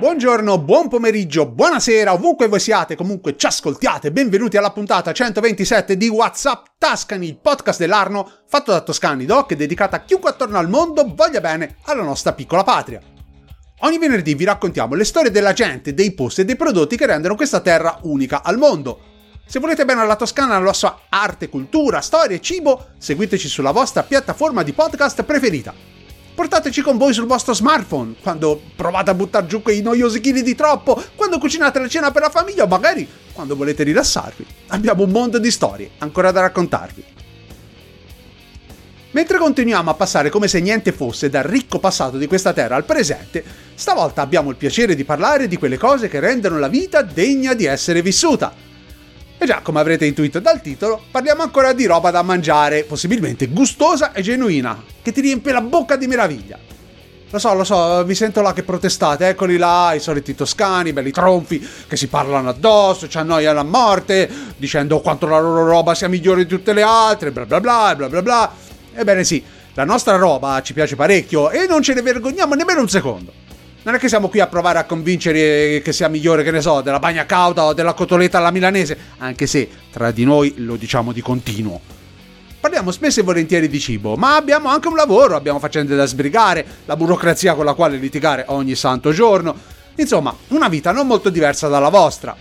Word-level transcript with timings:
Buongiorno, 0.00 0.56
buon 0.56 0.88
pomeriggio, 0.88 1.44
buonasera, 1.44 2.14
ovunque 2.14 2.48
voi 2.48 2.58
siate, 2.58 2.96
comunque 2.96 3.36
ci 3.36 3.44
ascoltiate, 3.44 4.10
benvenuti 4.10 4.56
alla 4.56 4.72
puntata 4.72 5.12
127 5.12 5.94
di 5.98 6.08
WhatsApp 6.08 6.68
Tascani, 6.78 7.28
il 7.28 7.36
podcast 7.36 7.78
dell'Arno 7.78 8.26
fatto 8.48 8.72
da 8.72 8.80
Toscani 8.80 9.26
Doc, 9.26 9.52
dedicata 9.52 9.96
a 9.96 10.00
chiunque 10.00 10.30
attorno 10.30 10.56
al 10.56 10.70
mondo 10.70 11.04
voglia 11.14 11.42
bene 11.42 11.76
alla 11.84 12.02
nostra 12.02 12.32
piccola 12.32 12.64
patria. 12.64 13.02
Ogni 13.80 13.98
venerdì 13.98 14.34
vi 14.34 14.44
raccontiamo 14.44 14.94
le 14.94 15.04
storie 15.04 15.30
della 15.30 15.52
gente, 15.52 15.92
dei 15.92 16.14
posti 16.14 16.40
e 16.40 16.44
dei 16.46 16.56
prodotti 16.56 16.96
che 16.96 17.04
rendono 17.04 17.34
questa 17.34 17.60
terra 17.60 17.98
unica 18.04 18.42
al 18.42 18.56
mondo. 18.56 19.00
Se 19.44 19.58
volete 19.58 19.84
bene 19.84 20.00
alla 20.00 20.16
Toscana, 20.16 20.54
alla 20.54 20.72
sua 20.72 20.98
arte, 21.10 21.50
cultura, 21.50 22.00
storia 22.00 22.38
e 22.38 22.40
cibo, 22.40 22.92
seguiteci 22.96 23.48
sulla 23.48 23.70
vostra 23.70 24.02
piattaforma 24.02 24.62
di 24.62 24.72
podcast 24.72 25.22
preferita. 25.24 25.99
Portateci 26.40 26.80
con 26.80 26.96
voi 26.96 27.12
sul 27.12 27.26
vostro 27.26 27.52
smartphone 27.52 28.14
quando 28.22 28.58
provate 28.74 29.10
a 29.10 29.14
buttare 29.14 29.44
giù 29.44 29.60
quei 29.60 29.82
noiosi 29.82 30.20
chili 30.20 30.42
di 30.42 30.54
troppo, 30.54 30.98
quando 31.14 31.36
cucinate 31.36 31.78
la 31.78 31.86
cena 31.86 32.10
per 32.12 32.22
la 32.22 32.30
famiglia 32.30 32.62
o 32.62 32.66
magari 32.66 33.06
quando 33.34 33.54
volete 33.54 33.82
rilassarvi. 33.82 34.46
Abbiamo 34.68 35.02
un 35.02 35.10
mondo 35.10 35.38
di 35.38 35.50
storie 35.50 35.90
ancora 35.98 36.30
da 36.30 36.40
raccontarvi. 36.40 37.04
Mentre 39.10 39.36
continuiamo 39.36 39.90
a 39.90 39.94
passare 39.94 40.30
come 40.30 40.48
se 40.48 40.60
niente 40.60 40.92
fosse 40.92 41.28
dal 41.28 41.44
ricco 41.44 41.78
passato 41.78 42.16
di 42.16 42.26
questa 42.26 42.54
terra 42.54 42.74
al 42.74 42.86
presente, 42.86 43.44
stavolta 43.74 44.22
abbiamo 44.22 44.48
il 44.48 44.56
piacere 44.56 44.94
di 44.94 45.04
parlare 45.04 45.46
di 45.46 45.58
quelle 45.58 45.76
cose 45.76 46.08
che 46.08 46.20
rendono 46.20 46.58
la 46.58 46.68
vita 46.68 47.02
degna 47.02 47.52
di 47.52 47.66
essere 47.66 48.00
vissuta 48.00 48.69
e 49.42 49.46
già, 49.46 49.60
come 49.62 49.80
avrete 49.80 50.04
intuito 50.04 50.38
dal 50.38 50.60
titolo, 50.60 51.00
parliamo 51.10 51.40
ancora 51.40 51.72
di 51.72 51.86
roba 51.86 52.10
da 52.10 52.20
mangiare, 52.20 52.84
possibilmente 52.84 53.46
gustosa 53.46 54.12
e 54.12 54.20
genuina, 54.20 54.84
che 55.00 55.12
ti 55.12 55.22
riempie 55.22 55.50
la 55.50 55.62
bocca 55.62 55.96
di 55.96 56.06
meraviglia. 56.06 56.58
Lo 57.30 57.38
so, 57.38 57.54
lo 57.54 57.64
so, 57.64 58.04
vi 58.04 58.14
sento 58.14 58.42
là 58.42 58.52
che 58.52 58.64
protestate, 58.64 59.28
eccoli 59.28 59.56
là, 59.56 59.94
i 59.94 60.00
soliti 60.00 60.34
toscani, 60.34 60.92
belli 60.92 61.10
tronfi, 61.10 61.66
che 61.88 61.96
si 61.96 62.08
parlano 62.08 62.50
addosso, 62.50 63.08
ci 63.08 63.16
annoiano 63.16 63.60
a 63.60 63.64
morte, 63.64 64.28
dicendo 64.58 65.00
quanto 65.00 65.26
la 65.26 65.40
loro 65.40 65.64
roba 65.64 65.94
sia 65.94 66.08
migliore 66.08 66.42
di 66.42 66.48
tutte 66.48 66.74
le 66.74 66.82
altre, 66.82 67.30
bla 67.30 67.46
bla 67.46 67.60
bla, 67.60 67.94
bla 67.96 68.08
bla 68.10 68.22
bla. 68.22 68.52
Ebbene 68.92 69.24
sì, 69.24 69.42
la 69.72 69.84
nostra 69.84 70.16
roba 70.16 70.60
ci 70.60 70.74
piace 70.74 70.96
parecchio 70.96 71.48
e 71.48 71.66
non 71.66 71.80
ce 71.80 71.94
ne 71.94 72.02
vergogniamo 72.02 72.54
nemmeno 72.54 72.80
un 72.80 72.90
secondo. 72.90 73.32
Non 73.82 73.94
è 73.94 73.98
che 73.98 74.08
siamo 74.08 74.28
qui 74.28 74.40
a 74.40 74.46
provare 74.46 74.78
a 74.78 74.84
convincere 74.84 75.80
che 75.82 75.92
sia 75.94 76.08
migliore, 76.08 76.42
che 76.42 76.50
ne 76.50 76.60
so, 76.60 76.82
della 76.82 76.98
bagna 76.98 77.24
cauta 77.24 77.64
o 77.64 77.72
della 77.72 77.94
cotoletta 77.94 78.36
alla 78.36 78.50
milanese, 78.50 78.96
anche 79.18 79.46
se 79.46 79.68
tra 79.90 80.10
di 80.10 80.24
noi 80.24 80.52
lo 80.58 80.76
diciamo 80.76 81.12
di 81.12 81.22
continuo. 81.22 81.80
Parliamo 82.60 82.90
spesso 82.90 83.20
e 83.20 83.22
volentieri 83.22 83.68
di 83.68 83.80
cibo, 83.80 84.16
ma 84.16 84.36
abbiamo 84.36 84.68
anche 84.68 84.88
un 84.88 84.96
lavoro, 84.96 85.34
abbiamo 85.34 85.58
faccende 85.58 85.96
da 85.96 86.04
sbrigare, 86.04 86.66
la 86.84 86.94
burocrazia 86.94 87.54
con 87.54 87.64
la 87.64 87.72
quale 87.72 87.96
litigare 87.96 88.44
ogni 88.48 88.74
santo 88.74 89.12
giorno. 89.12 89.56
Insomma, 89.96 90.36
una 90.48 90.68
vita 90.68 90.92
non 90.92 91.06
molto 91.06 91.30
diversa 91.30 91.68
dalla 91.68 91.88
vostra. 91.88 92.36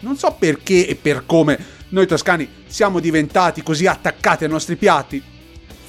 Non 0.00 0.16
so 0.16 0.34
perché 0.38 0.86
e 0.86 0.94
per 0.94 1.24
come 1.26 1.58
noi 1.88 2.06
toscani 2.06 2.48
siamo 2.66 3.00
diventati 3.00 3.62
così 3.62 3.86
attaccati 3.86 4.44
ai 4.44 4.50
nostri 4.50 4.76
piatti, 4.76 5.22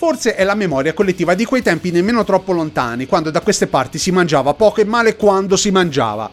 Forse 0.02 0.34
è 0.34 0.44
la 0.44 0.56
memoria 0.56 0.96
collettiva 0.96 1.36
di 1.36 1.46
quei 1.46 1.62
tempi 1.62 1.92
nemmeno 1.92 2.24
troppo 2.24 2.54
lontani, 2.54 3.06
quando 3.06 3.30
da 3.30 3.40
queste 3.40 3.68
parti 3.68 4.00
si 4.00 4.10
mangiava 4.10 4.56
poco 4.56 4.82
e 4.82 4.84
male 4.84 5.16
quando 5.16 5.56
si 5.56 5.70
mangiava. 5.70 6.28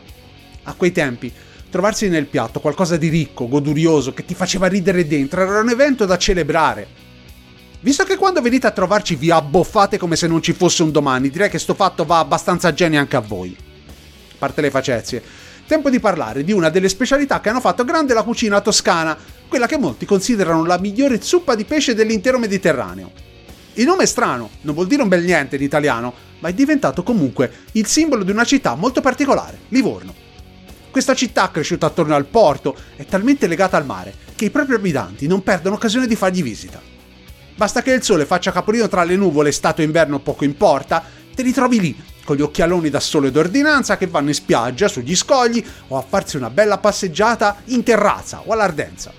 A 0.62 0.72
quei 0.72 0.90
tempi, 0.90 1.30
trovarsi 1.68 2.08
nel 2.08 2.24
piatto 2.24 2.60
qualcosa 2.60 2.96
di 2.96 3.08
ricco, 3.08 3.46
godurioso, 3.46 4.14
che 4.14 4.24
ti 4.24 4.34
faceva 4.34 4.68
ridere 4.68 5.06
dentro, 5.06 5.42
era 5.42 5.60
un 5.60 5.68
evento 5.68 6.06
da 6.06 6.16
celebrare. 6.16 6.86
Visto 7.80 8.04
che 8.04 8.16
quando 8.16 8.40
venite 8.40 8.66
a 8.66 8.70
trovarci 8.70 9.16
vi 9.16 9.30
abboffate 9.30 9.98
come 9.98 10.16
se 10.16 10.26
non 10.28 10.40
ci 10.40 10.54
fosse 10.54 10.82
un 10.82 10.90
domani, 10.90 11.28
direi 11.28 11.50
che 11.50 11.58
sto 11.58 11.74
fatto 11.74 12.06
va 12.06 12.20
abbastanza 12.20 12.68
a 12.68 12.74
anche 12.74 13.16
a 13.16 13.20
voi. 13.20 13.54
A 13.54 14.34
parte 14.38 14.62
le 14.62 14.70
facezie, 14.70 15.22
tempo 15.66 15.90
di 15.90 16.00
parlare 16.00 16.42
di 16.42 16.52
una 16.52 16.70
delle 16.70 16.88
specialità 16.88 17.42
che 17.42 17.50
hanno 17.50 17.60
fatto 17.60 17.84
grande 17.84 18.14
la 18.14 18.22
cucina 18.22 18.62
toscana, 18.62 19.14
quella 19.46 19.66
che 19.66 19.76
molti 19.76 20.06
considerano 20.06 20.64
la 20.64 20.78
migliore 20.78 21.20
zuppa 21.20 21.54
di 21.54 21.66
pesce 21.66 21.94
dell'intero 21.94 22.38
Mediterraneo. 22.38 23.27
Il 23.78 23.86
nome 23.86 24.02
è 24.02 24.06
strano, 24.06 24.50
non 24.62 24.74
vuol 24.74 24.88
dire 24.88 25.02
un 25.02 25.08
bel 25.08 25.22
niente 25.22 25.54
in 25.54 25.62
italiano, 25.62 26.12
ma 26.40 26.48
è 26.48 26.52
diventato 26.52 27.04
comunque 27.04 27.48
il 27.72 27.86
simbolo 27.86 28.24
di 28.24 28.32
una 28.32 28.42
città 28.42 28.74
molto 28.74 29.00
particolare, 29.00 29.56
Livorno. 29.68 30.12
Questa 30.90 31.14
città, 31.14 31.48
cresciuta 31.52 31.86
attorno 31.86 32.16
al 32.16 32.26
porto, 32.26 32.74
è 32.96 33.04
talmente 33.04 33.46
legata 33.46 33.76
al 33.76 33.86
mare 33.86 34.12
che 34.34 34.46
i 34.46 34.50
propri 34.50 34.74
abitanti 34.74 35.28
non 35.28 35.44
perdono 35.44 35.76
occasione 35.76 36.08
di 36.08 36.16
fargli 36.16 36.42
visita. 36.42 36.82
Basta 37.54 37.80
che 37.80 37.92
il 37.92 38.02
sole 38.02 38.26
faccia 38.26 38.50
capolino 38.50 38.88
tra 38.88 39.04
le 39.04 39.14
nuvole, 39.14 39.52
stato 39.52 39.80
inverno 39.80 40.18
poco 40.18 40.44
importa, 40.44 41.04
te 41.32 41.44
li 41.44 41.52
trovi 41.52 41.78
lì, 41.78 42.02
con 42.24 42.34
gli 42.34 42.42
occhialoni 42.42 42.90
da 42.90 42.98
sole 42.98 43.30
d'ordinanza 43.30 43.96
che 43.96 44.08
vanno 44.08 44.30
in 44.30 44.34
spiaggia, 44.34 44.88
sugli 44.88 45.14
scogli 45.14 45.64
o 45.86 45.96
a 45.96 46.02
farsi 46.02 46.36
una 46.36 46.50
bella 46.50 46.78
passeggiata 46.78 47.58
in 47.66 47.84
terrazza 47.84 48.42
o 48.44 48.52
all'ardenza. 48.52 49.12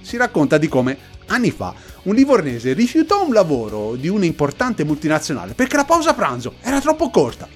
Si 0.00 0.16
racconta 0.16 0.56
di 0.56 0.68
come 0.68 1.16
anni 1.26 1.50
fa 1.50 1.74
un 2.02 2.14
livornese 2.14 2.72
rifiutò 2.72 3.24
un 3.24 3.32
lavoro 3.32 3.96
di 3.96 4.08
un'importante 4.08 4.84
multinazionale 4.84 5.54
perché 5.54 5.76
la 5.76 5.84
pausa 5.84 6.14
pranzo 6.14 6.54
era 6.60 6.80
troppo 6.80 7.10
corta. 7.10 7.48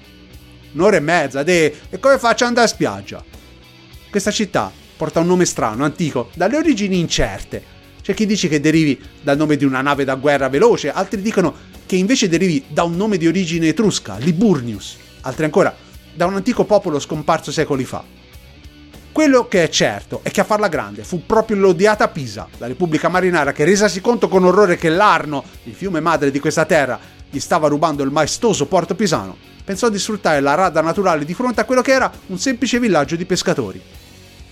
Un'ora 0.73 0.97
e 0.97 0.99
mezza, 0.99 1.43
de, 1.43 1.75
e 1.89 1.99
come 1.99 2.17
faccio 2.17 2.43
ad 2.43 2.49
andare 2.49 2.67
a 2.67 2.69
spiaggia? 2.69 3.23
Questa 4.09 4.31
città 4.31 4.71
porta 4.95 5.19
un 5.19 5.27
nome 5.27 5.45
strano, 5.45 5.83
antico, 5.83 6.29
dalle 6.35 6.57
origini 6.57 6.99
incerte. 6.99 7.63
C'è 8.01 8.13
chi 8.13 8.25
dice 8.25 8.47
che 8.47 8.59
derivi 8.59 8.99
dal 9.21 9.37
nome 9.37 9.55
di 9.55 9.65
una 9.65 9.81
nave 9.81 10.03
da 10.03 10.15
guerra 10.15 10.49
veloce, 10.49 10.91
altri 10.91 11.21
dicono 11.21 11.53
che 11.85 11.95
invece 11.95 12.27
derivi 12.27 12.65
da 12.67 12.83
un 12.83 12.95
nome 12.95 13.17
di 13.17 13.27
origine 13.27 13.67
etrusca, 13.67 14.17
Liburnius, 14.17 14.97
altri 15.21 15.45
ancora 15.45 15.75
da 16.13 16.25
un 16.25 16.35
antico 16.35 16.65
popolo 16.65 16.99
scomparso 16.99 17.51
secoli 17.51 17.85
fa. 17.85 18.03
Quello 19.13 19.47
che 19.47 19.61
è 19.61 19.69
certo 19.69 20.21
è 20.23 20.31
che 20.31 20.41
a 20.41 20.43
farla 20.43 20.67
grande 20.67 21.03
fu 21.03 21.27
proprio 21.27 21.55
l'odiata 21.57 22.07
Pisa, 22.07 22.47
la 22.57 22.65
Repubblica 22.65 23.09
Marinara 23.09 23.51
che 23.51 23.63
resasi 23.63 24.01
conto 24.01 24.27
con 24.27 24.43
orrore 24.43 24.75
che 24.75 24.89
l'Arno, 24.89 25.43
il 25.65 25.75
fiume 25.75 25.99
madre 25.99 26.31
di 26.31 26.39
questa 26.39 26.65
terra, 26.65 26.99
gli 27.29 27.37
stava 27.37 27.67
rubando 27.67 28.01
il 28.01 28.09
maestoso 28.09 28.65
porto 28.65 28.95
pisano, 28.95 29.37
pensò 29.63 29.89
di 29.89 29.99
sfruttare 29.99 30.39
la 30.39 30.55
rada 30.55 30.81
naturale 30.81 31.25
di 31.25 31.35
fronte 31.35 31.61
a 31.61 31.65
quello 31.65 31.83
che 31.83 31.91
era 31.91 32.11
un 32.25 32.39
semplice 32.39 32.79
villaggio 32.79 33.15
di 33.15 33.25
pescatori. 33.25 33.79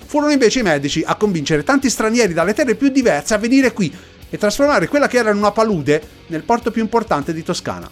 Furono 0.06 0.32
invece 0.32 0.60
i 0.60 0.64
medici 0.64 1.02
a 1.04 1.16
convincere 1.16 1.64
tanti 1.64 1.90
stranieri 1.90 2.34
dalle 2.34 2.54
terre 2.54 2.76
più 2.76 2.90
diverse 2.90 3.34
a 3.34 3.40
venire 3.40 3.74
qui 3.74 3.92
e 4.30 4.38
trasformare 4.38 4.88
quella 4.88 5.08
che 5.08 5.18
era 5.18 5.32
una 5.32 5.52
palude 5.52 6.08
nel 6.28 6.44
porto 6.44 6.70
più 6.70 6.84
importante 6.84 7.34
di 7.34 7.42
Toscana. 7.42 7.90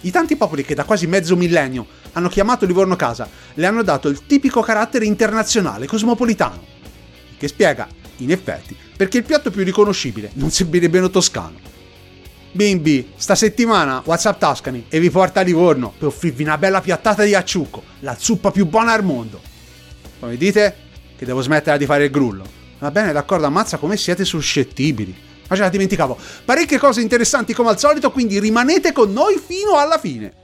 I 0.00 0.10
tanti 0.10 0.36
popoli 0.36 0.64
che 0.64 0.74
da 0.74 0.84
quasi 0.84 1.06
mezzo 1.06 1.36
millennio 1.36 1.86
hanno 2.14 2.28
chiamato 2.28 2.66
Livorno 2.66 2.96
casa, 2.96 3.28
le 3.54 3.66
hanno 3.66 3.82
dato 3.82 4.08
il 4.08 4.26
tipico 4.26 4.60
carattere 4.62 5.04
internazionale, 5.04 5.86
cosmopolitano, 5.86 6.64
che 7.36 7.48
spiega, 7.48 7.86
in 8.18 8.30
effetti, 8.30 8.76
perché 8.96 9.18
il 9.18 9.24
piatto 9.24 9.50
più 9.50 9.62
riconoscibile 9.62 10.30
non 10.34 10.50
servirebbe 10.50 10.98
uno 10.98 11.10
toscano. 11.10 11.72
Bimbi, 12.52 13.10
sta 13.16 13.34
settimana 13.34 14.00
WhatsApp 14.04 14.38
Tascani 14.38 14.86
e 14.88 15.00
vi 15.00 15.10
porta 15.10 15.40
a 15.40 15.42
Livorno 15.42 15.92
per 15.98 16.08
offrirvi 16.08 16.44
una 16.44 16.56
bella 16.56 16.80
piattata 16.80 17.24
di 17.24 17.34
acciucco, 17.34 17.82
la 18.00 18.16
zuppa 18.16 18.52
più 18.52 18.66
buona 18.66 18.92
al 18.92 19.02
mondo. 19.02 19.40
Come 20.20 20.36
dite? 20.36 20.76
Che 21.16 21.24
devo 21.24 21.42
smettere 21.42 21.78
di 21.78 21.84
fare 21.84 22.04
il 22.04 22.10
grullo. 22.10 22.46
Va 22.78 22.92
bene, 22.92 23.12
d'accordo, 23.12 23.46
ammazza 23.46 23.78
come 23.78 23.96
siete 23.96 24.24
suscettibili. 24.24 25.14
Ma 25.48 25.56
già 25.56 25.68
dimenticavo, 25.68 26.16
parecchie 26.44 26.78
cose 26.78 27.00
interessanti 27.00 27.52
come 27.52 27.70
al 27.70 27.78
solito, 27.78 28.12
quindi 28.12 28.38
rimanete 28.38 28.92
con 28.92 29.12
noi 29.12 29.40
fino 29.44 29.76
alla 29.76 29.98
fine. 29.98 30.43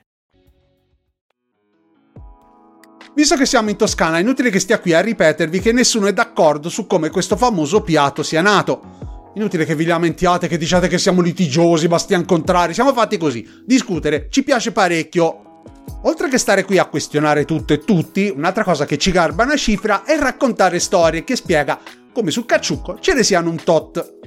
Visto 3.13 3.35
che 3.35 3.45
siamo 3.45 3.69
in 3.69 3.75
Toscana, 3.75 4.17
è 4.17 4.21
inutile 4.21 4.49
che 4.49 4.59
stia 4.59 4.79
qui 4.79 4.93
a 4.93 5.01
ripetervi 5.01 5.59
che 5.59 5.73
nessuno 5.73 6.07
è 6.07 6.13
d'accordo 6.13 6.69
su 6.69 6.87
come 6.87 7.09
questo 7.09 7.35
famoso 7.35 7.81
piatto 7.81 8.23
sia 8.23 8.41
nato. 8.41 9.31
Inutile 9.35 9.65
che 9.65 9.75
vi 9.75 9.85
lamentiate, 9.85 10.47
che 10.47 10.57
diciate 10.57 10.87
che 10.87 10.97
siamo 10.97 11.21
litigiosi, 11.21 11.89
bastian 11.89 12.23
contrari, 12.23 12.73
siamo 12.73 12.93
fatti 12.93 13.17
così. 13.17 13.45
Discutere 13.65 14.27
ci 14.29 14.43
piace 14.43 14.71
parecchio. 14.71 15.63
Oltre 16.03 16.29
che 16.29 16.37
stare 16.37 16.63
qui 16.63 16.77
a 16.77 16.85
questionare 16.85 17.43
tutto 17.43 17.73
e 17.73 17.79
tutti, 17.79 18.31
un'altra 18.33 18.63
cosa 18.63 18.85
che 18.85 18.97
ci 18.97 19.11
garba 19.11 19.43
una 19.43 19.57
cifra 19.57 20.03
è 20.05 20.17
raccontare 20.17 20.79
storie 20.79 21.25
che 21.25 21.35
spiega 21.35 21.79
come 22.13 22.31
sul 22.31 22.45
cacciucco 22.45 22.99
ce 23.01 23.13
ne 23.13 23.23
siano 23.23 23.49
un 23.49 23.61
tot. 23.61 24.19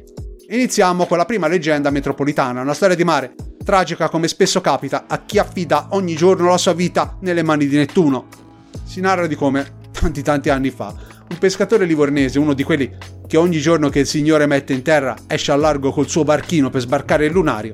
Iniziamo 0.50 1.06
con 1.06 1.16
la 1.16 1.24
prima 1.24 1.48
leggenda 1.48 1.88
metropolitana, 1.88 2.60
una 2.60 2.74
storia 2.74 2.94
di 2.94 3.04
mare, 3.04 3.34
tragica 3.64 4.10
come 4.10 4.28
spesso 4.28 4.60
capita 4.60 5.06
a 5.08 5.24
chi 5.24 5.38
affida 5.38 5.88
ogni 5.92 6.14
giorno 6.14 6.50
la 6.50 6.58
sua 6.58 6.74
vita 6.74 7.16
nelle 7.22 7.42
mani 7.42 7.66
di 7.66 7.78
Nettuno. 7.78 8.43
Si 8.84 9.00
narra 9.00 9.26
di 9.26 9.34
come, 9.34 9.80
tanti 9.90 10.22
tanti 10.22 10.50
anni 10.50 10.70
fa, 10.70 10.94
un 11.28 11.38
pescatore 11.38 11.84
livornese, 11.84 12.38
uno 12.38 12.52
di 12.52 12.62
quelli 12.62 12.90
che 13.26 13.36
ogni 13.36 13.58
giorno 13.58 13.88
che 13.88 14.00
il 14.00 14.06
Signore 14.06 14.46
mette 14.46 14.72
in 14.72 14.82
terra 14.82 15.16
esce 15.26 15.52
al 15.52 15.60
largo 15.60 15.90
col 15.90 16.08
suo 16.08 16.22
barchino 16.22 16.70
per 16.70 16.82
sbarcare 16.82 17.26
il 17.26 17.32
lunario, 17.32 17.72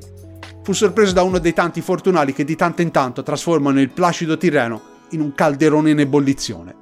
fu 0.63 0.73
sorpreso 0.73 1.13
da 1.13 1.23
uno 1.23 1.37
dei 1.37 1.53
tanti 1.53 1.81
fortunali 1.81 2.33
che 2.33 2.43
di 2.43 2.55
tanto 2.55 2.81
in 2.81 2.91
tanto 2.91 3.23
trasformano 3.23 3.81
il 3.81 3.89
placido 3.89 4.37
Tirreno 4.37 4.81
in 5.11 5.21
un 5.21 5.33
calderone 5.33 5.91
in 5.91 5.99
ebollizione. 5.99 6.75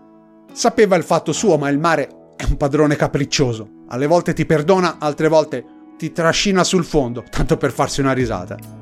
Sapeva 0.53 0.95
il 0.95 1.03
fatto 1.03 1.33
suo, 1.33 1.57
ma 1.57 1.69
il 1.69 1.79
mare 1.79 2.33
è 2.35 2.43
un 2.47 2.57
padrone 2.57 2.95
capriccioso. 2.95 3.85
Alle 3.89 4.07
volte 4.07 4.33
ti 4.33 4.45
perdona, 4.45 4.97
altre 4.99 5.27
volte 5.27 5.65
ti 5.97 6.11
trascina 6.11 6.63
sul 6.63 6.85
fondo, 6.85 7.23
tanto 7.29 7.57
per 7.57 7.71
farsi 7.71 7.99
una 7.99 8.13
risata. 8.13 8.78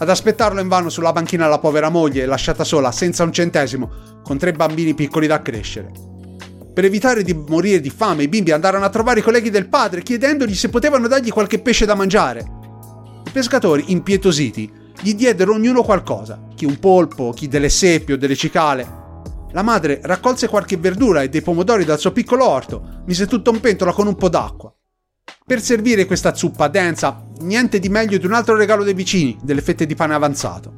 Ad 0.00 0.08
aspettarlo 0.08 0.60
invano 0.60 0.90
sulla 0.90 1.12
banchina 1.12 1.48
la 1.48 1.58
povera 1.58 1.88
moglie, 1.88 2.24
lasciata 2.24 2.62
sola, 2.62 2.92
senza 2.92 3.24
un 3.24 3.32
centesimo, 3.32 3.90
con 4.22 4.38
tre 4.38 4.52
bambini 4.52 4.94
piccoli 4.94 5.26
da 5.26 5.42
crescere. 5.42 5.90
Per 6.72 6.84
evitare 6.84 7.24
di 7.24 7.34
morire 7.34 7.80
di 7.80 7.90
fame, 7.90 8.22
i 8.22 8.28
bimbi 8.28 8.52
andarono 8.52 8.84
a 8.84 8.90
trovare 8.90 9.18
i 9.18 9.22
colleghi 9.24 9.50
del 9.50 9.68
padre, 9.68 10.02
chiedendogli 10.02 10.54
se 10.54 10.68
potevano 10.68 11.08
dargli 11.08 11.30
qualche 11.30 11.58
pesce 11.58 11.84
da 11.84 11.96
mangiare. 11.96 12.46
I 13.26 13.30
pescatori, 13.32 13.86
impietositi, 13.88 14.70
gli 15.00 15.14
diedero 15.14 15.54
ognuno 15.54 15.82
qualcosa, 15.82 16.46
chi 16.54 16.64
un 16.64 16.78
polpo, 16.78 17.32
chi 17.32 17.48
delle 17.48 17.68
seppie 17.68 18.14
o 18.14 18.18
delle 18.18 18.36
cicale. 18.36 18.86
La 19.50 19.62
madre 19.62 19.98
raccolse 20.04 20.46
qualche 20.46 20.76
verdura 20.76 21.22
e 21.22 21.28
dei 21.28 21.42
pomodori 21.42 21.84
dal 21.84 21.98
suo 21.98 22.12
piccolo 22.12 22.46
orto, 22.46 23.02
mise 23.06 23.26
tutto 23.26 23.50
in 23.50 23.58
pentola 23.58 23.92
con 23.92 24.06
un 24.06 24.14
po' 24.14 24.28
d'acqua. 24.28 24.72
Per 25.48 25.62
servire 25.62 26.04
questa 26.04 26.34
zuppa 26.34 26.68
densa, 26.68 27.24
niente 27.40 27.78
di 27.78 27.88
meglio 27.88 28.18
di 28.18 28.26
un 28.26 28.34
altro 28.34 28.54
regalo 28.54 28.84
dei 28.84 28.92
vicini, 28.92 29.34
delle 29.42 29.62
fette 29.62 29.86
di 29.86 29.94
pane 29.94 30.12
avanzato. 30.12 30.74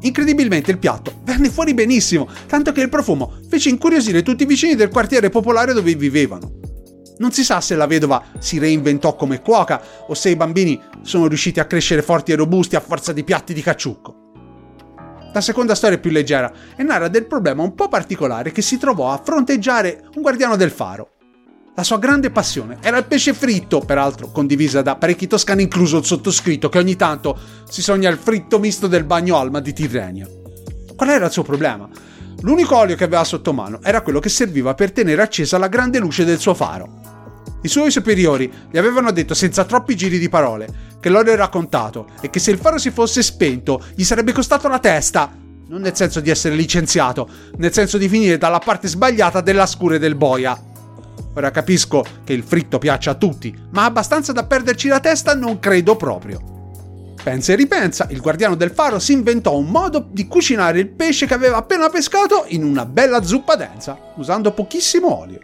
Incredibilmente 0.00 0.70
il 0.70 0.78
piatto 0.78 1.20
venne 1.22 1.50
fuori 1.50 1.74
benissimo, 1.74 2.26
tanto 2.46 2.72
che 2.72 2.80
il 2.80 2.88
profumo 2.88 3.34
fece 3.50 3.68
incuriosire 3.68 4.22
tutti 4.22 4.44
i 4.44 4.46
vicini 4.46 4.74
del 4.74 4.88
quartiere 4.88 5.28
popolare 5.28 5.74
dove 5.74 5.94
vivevano. 5.96 6.50
Non 7.18 7.32
si 7.32 7.44
sa 7.44 7.60
se 7.60 7.76
la 7.76 7.86
vedova 7.86 8.24
si 8.38 8.58
reinventò 8.58 9.14
come 9.16 9.42
cuoca 9.42 9.82
o 10.06 10.14
se 10.14 10.30
i 10.30 10.36
bambini 10.36 10.80
sono 11.02 11.26
riusciti 11.26 11.60
a 11.60 11.66
crescere 11.66 12.00
forti 12.00 12.32
e 12.32 12.36
robusti 12.36 12.76
a 12.76 12.80
forza 12.80 13.12
di 13.12 13.22
piatti 13.22 13.52
di 13.52 13.60
cacciucco. 13.60 14.14
La 15.34 15.42
seconda 15.42 15.74
storia 15.74 15.98
è 15.98 16.00
più 16.00 16.10
leggera 16.10 16.50
e 16.74 16.82
narra 16.82 17.08
del 17.08 17.26
problema 17.26 17.62
un 17.62 17.74
po' 17.74 17.88
particolare 17.88 18.50
che 18.50 18.62
si 18.62 18.78
trovò 18.78 19.12
a 19.12 19.20
fronteggiare 19.22 20.08
un 20.14 20.22
guardiano 20.22 20.56
del 20.56 20.70
faro, 20.70 21.16
la 21.80 21.86
sua 21.86 21.98
grande 21.98 22.30
passione 22.30 22.76
era 22.82 22.98
il 22.98 23.06
pesce 23.06 23.32
fritto, 23.32 23.80
peraltro 23.80 24.30
condivisa 24.30 24.82
da 24.82 24.96
parecchi 24.96 25.26
toscani, 25.26 25.62
incluso 25.62 25.96
il 25.96 26.04
sottoscritto, 26.04 26.68
che 26.68 26.76
ogni 26.76 26.94
tanto 26.94 27.38
si 27.66 27.80
sogna 27.80 28.10
il 28.10 28.18
fritto 28.18 28.58
misto 28.58 28.86
del 28.86 29.04
bagno 29.04 29.38
Alma 29.38 29.60
di 29.60 29.72
Tirrenia. 29.72 30.28
Qual 30.94 31.08
era 31.08 31.24
il 31.24 31.32
suo 31.32 31.42
problema? 31.42 31.88
L'unico 32.42 32.76
olio 32.76 32.96
che 32.96 33.04
aveva 33.04 33.24
sotto 33.24 33.54
mano 33.54 33.80
era 33.82 34.02
quello 34.02 34.20
che 34.20 34.28
serviva 34.28 34.74
per 34.74 34.92
tenere 34.92 35.22
accesa 35.22 35.56
la 35.56 35.68
grande 35.68 35.98
luce 35.98 36.26
del 36.26 36.38
suo 36.38 36.52
faro. 36.52 37.00
I 37.62 37.68
suoi 37.68 37.90
superiori 37.90 38.52
gli 38.70 38.76
avevano 38.76 39.10
detto 39.10 39.32
senza 39.32 39.64
troppi 39.64 39.96
giri 39.96 40.18
di 40.18 40.28
parole 40.28 40.98
che 41.00 41.08
l'olio 41.08 41.32
era 41.32 41.48
contato 41.48 42.08
e 42.20 42.28
che 42.28 42.40
se 42.40 42.50
il 42.50 42.58
faro 42.58 42.76
si 42.76 42.90
fosse 42.90 43.22
spento 43.22 43.82
gli 43.94 44.04
sarebbe 44.04 44.32
costato 44.32 44.68
la 44.68 44.78
testa, 44.80 45.34
non 45.68 45.80
nel 45.80 45.96
senso 45.96 46.20
di 46.20 46.28
essere 46.28 46.54
licenziato, 46.56 47.26
nel 47.56 47.72
senso 47.72 47.96
di 47.96 48.06
finire 48.06 48.36
dalla 48.36 48.58
parte 48.58 48.86
sbagliata 48.86 49.40
della 49.40 49.64
scure 49.64 49.98
del 49.98 50.14
boia. 50.14 50.68
Ora 51.34 51.50
capisco 51.50 52.04
che 52.24 52.32
il 52.32 52.42
fritto 52.42 52.78
piaccia 52.78 53.12
a 53.12 53.14
tutti, 53.14 53.56
ma 53.70 53.84
abbastanza 53.84 54.32
da 54.32 54.44
perderci 54.44 54.88
la 54.88 55.00
testa 55.00 55.34
non 55.34 55.58
credo 55.58 55.96
proprio. 55.96 56.58
Pensa 57.22 57.52
e 57.52 57.56
ripensa, 57.56 58.06
il 58.10 58.20
guardiano 58.20 58.54
del 58.54 58.70
faro 58.70 58.98
si 58.98 59.12
inventò 59.12 59.56
un 59.56 59.68
modo 59.68 60.08
di 60.10 60.26
cucinare 60.26 60.80
il 60.80 60.88
pesce 60.88 61.26
che 61.26 61.34
aveva 61.34 61.58
appena 61.58 61.90
pescato 61.90 62.44
in 62.48 62.64
una 62.64 62.86
bella 62.86 63.22
zuppa 63.22 63.56
densa, 63.56 63.96
usando 64.16 64.52
pochissimo 64.52 65.18
olio. 65.18 65.40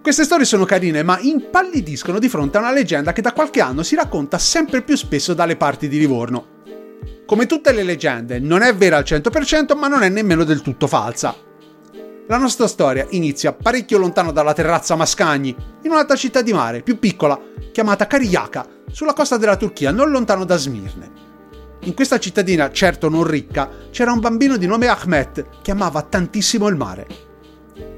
Queste 0.00 0.24
storie 0.24 0.46
sono 0.46 0.64
carine, 0.64 1.02
ma 1.02 1.18
impallidiscono 1.20 2.18
di 2.18 2.28
fronte 2.28 2.56
a 2.56 2.60
una 2.60 2.72
leggenda 2.72 3.12
che 3.12 3.22
da 3.22 3.32
qualche 3.32 3.60
anno 3.60 3.82
si 3.82 3.96
racconta 3.96 4.38
sempre 4.38 4.82
più 4.82 4.96
spesso 4.96 5.34
dalle 5.34 5.56
parti 5.56 5.88
di 5.88 5.98
Livorno. 5.98 6.54
Come 7.26 7.46
tutte 7.46 7.72
le 7.72 7.82
leggende, 7.82 8.38
non 8.38 8.62
è 8.62 8.74
vera 8.74 8.96
al 8.98 9.04
100%, 9.04 9.76
ma 9.76 9.88
non 9.88 10.04
è 10.04 10.08
nemmeno 10.08 10.44
del 10.44 10.62
tutto 10.62 10.86
falsa. 10.86 11.45
La 12.28 12.38
nostra 12.38 12.66
storia 12.66 13.06
inizia 13.10 13.52
parecchio 13.52 13.98
lontano 13.98 14.32
dalla 14.32 14.52
terrazza 14.52 14.96
Mascagni, 14.96 15.54
in 15.82 15.90
un'altra 15.92 16.16
città 16.16 16.42
di 16.42 16.52
mare, 16.52 16.82
più 16.82 16.98
piccola, 16.98 17.40
chiamata 17.70 18.08
Kariyaka, 18.08 18.66
sulla 18.90 19.12
costa 19.12 19.36
della 19.36 19.56
Turchia, 19.56 19.92
non 19.92 20.10
lontano 20.10 20.44
da 20.44 20.56
Smirne. 20.56 21.10
In 21.82 21.94
questa 21.94 22.18
cittadina, 22.18 22.72
certo 22.72 23.08
non 23.08 23.22
ricca, 23.22 23.70
c'era 23.92 24.10
un 24.10 24.18
bambino 24.18 24.56
di 24.56 24.66
nome 24.66 24.88
Ahmet 24.88 25.60
che 25.62 25.70
amava 25.70 26.02
tantissimo 26.02 26.66
il 26.66 26.74
mare. 26.74 27.06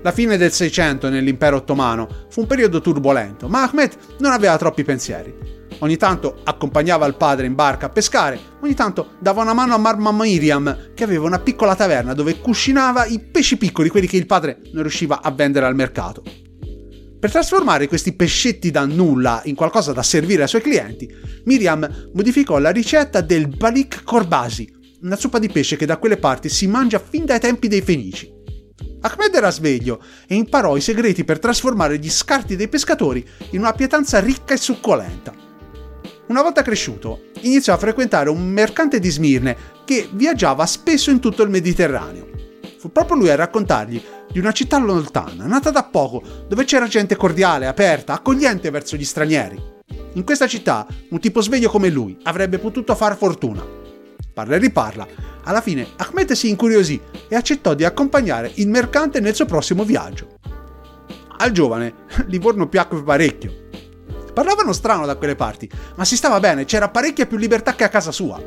La 0.03 0.13
fine 0.13 0.37
del 0.37 0.53
Seicento 0.53 1.09
nell'impero 1.09 1.57
ottomano 1.57 2.27
fu 2.29 2.41
un 2.41 2.47
periodo 2.47 2.83
turbolento, 2.83 3.49
ma 3.49 3.63
Ahmet 3.63 4.17
non 4.19 4.33
aveva 4.33 4.59
troppi 4.59 4.85
pensieri. 4.85 5.58
Ogni 5.81 5.97
tanto 5.97 6.41
accompagnava 6.43 7.07
il 7.07 7.15
padre 7.15 7.47
in 7.47 7.55
barca 7.55 7.87
a 7.87 7.91
pescare, 7.91 8.39
ogni 8.61 8.75
tanto 8.75 9.11
dava 9.21 9.43
una 9.43 9.53
mano 9.53 9.75
a 9.75 9.79
Marma 9.79 10.11
Miriam, 10.11 10.93
che 10.95 11.05
aveva 11.05 11.27
una 11.27 11.39
piccola 11.39 11.77
taverna 11.77 12.15
dove 12.15 12.41
cucinava 12.41 13.07
i 13.07 13.21
pesci 13.21 13.57
piccoli, 13.57 13.89
quelli 13.89 14.09
che 14.09 14.17
il 14.17 14.27
padre 14.27 14.59
non 14.73 14.83
riusciva 14.83 15.23
a 15.23 15.31
vendere 15.31 15.67
al 15.67 15.77
mercato. 15.77 16.23
Per 17.21 17.31
trasformare 17.31 17.87
questi 17.87 18.13
pescetti 18.13 18.71
da 18.71 18.85
nulla 18.87 19.41
in 19.45 19.55
qualcosa 19.55 19.93
da 19.93 20.03
servire 20.03 20.43
ai 20.43 20.49
suoi 20.49 20.63
clienti, 20.63 21.09
Miriam 21.45 22.11
modificò 22.13 22.59
la 22.59 22.71
ricetta 22.71 23.21
del 23.21 23.47
balik 23.47 24.03
korbasi, 24.03 24.75
una 25.03 25.17
zuppa 25.17 25.39
di 25.39 25.49
pesce 25.49 25.77
che 25.77 25.87
da 25.87 25.97
quelle 25.99 26.17
parti 26.17 26.49
si 26.49 26.67
mangia 26.67 26.99
fin 26.99 27.25
dai 27.25 27.39
tempi 27.39 27.69
dei 27.69 27.83
Fenici. 27.83 28.35
Ahmed 29.01 29.33
era 29.33 29.51
sveglio 29.51 30.03
e 30.27 30.35
imparò 30.35 30.77
i 30.77 30.81
segreti 30.81 31.25
per 31.25 31.39
trasformare 31.39 31.99
gli 31.99 32.11
scarti 32.11 32.57
dei 32.57 32.69
pescatori 32.69 33.25
in 33.51 33.61
una 33.61 33.73
pietanza 33.73 34.19
ricca 34.19 34.55
e 34.55 34.57
succolenta. 34.57 35.47
Una 36.29 36.43
volta 36.43 36.61
cresciuto, 36.61 37.31
iniziò 37.41 37.73
a 37.73 37.79
frequentare 37.79 38.29
un 38.29 38.47
mercante 38.47 38.99
di 38.99 39.09
Smirne 39.09 39.57
che 39.87 40.11
viaggiava 40.13 40.67
spesso 40.67 41.11
in 41.11 41.21
tutto 41.21 41.43
il 41.43 41.49
Mediterraneo. 41.49 42.29
Fu 42.79 42.93
proprio 42.93 43.17
lui 43.17 43.31
a 43.31 43.35
raccontargli 43.35 44.01
di 44.31 44.39
una 44.39 44.53
città 44.53 44.77
lontana, 44.77 45.47
nata 45.47 45.71
da 45.71 45.85
poco, 45.85 46.23
dove 46.47 46.65
c'era 46.65 46.87
gente 46.87 47.17
cordiale, 47.17 47.67
aperta, 47.67 48.13
accogliente 48.13 48.69
verso 48.69 48.97
gli 48.97 49.07
stranieri. 49.07 49.59
In 50.13 50.25
questa 50.25 50.47
città, 50.47 50.87
un 51.09 51.19
tipo 51.19 51.41
sveglio 51.41 51.71
come 51.71 51.89
lui 51.89 52.19
avrebbe 52.25 52.59
potuto 52.59 52.95
far 52.95 53.17
fortuna. 53.17 53.65
Parla 54.35 54.57
e 54.57 54.59
riparla. 54.59 55.07
Alla 55.45 55.63
fine, 55.63 55.87
Ahmed 55.97 56.33
si 56.33 56.51
incuriosì 56.51 57.01
e 57.27 57.37
accettò 57.37 57.73
di 57.73 57.85
accompagnare 57.85 58.51
il 58.57 58.69
mercante 58.69 59.21
nel 59.21 59.35
suo 59.35 59.47
prossimo 59.47 59.83
viaggio. 59.83 60.37
Al 61.39 61.53
giovane, 61.53 61.95
Livorno 62.29 62.69
piacque 62.69 63.03
parecchio 63.03 63.67
Parlavano 64.33 64.73
strano 64.73 65.07
da 65.07 65.17
quelle 65.17 65.37
parti, 65.37 65.69
ma 65.97 66.05
si 66.05 66.17
stava 66.17 66.41
bene, 66.41 66.65
c'era 66.65 66.89
parecchia 66.89 67.27
più 67.27 67.37
libertà 67.37 67.75
che 67.75 67.85
a 67.85 67.89
casa 67.89 68.13
sua. 68.13 68.41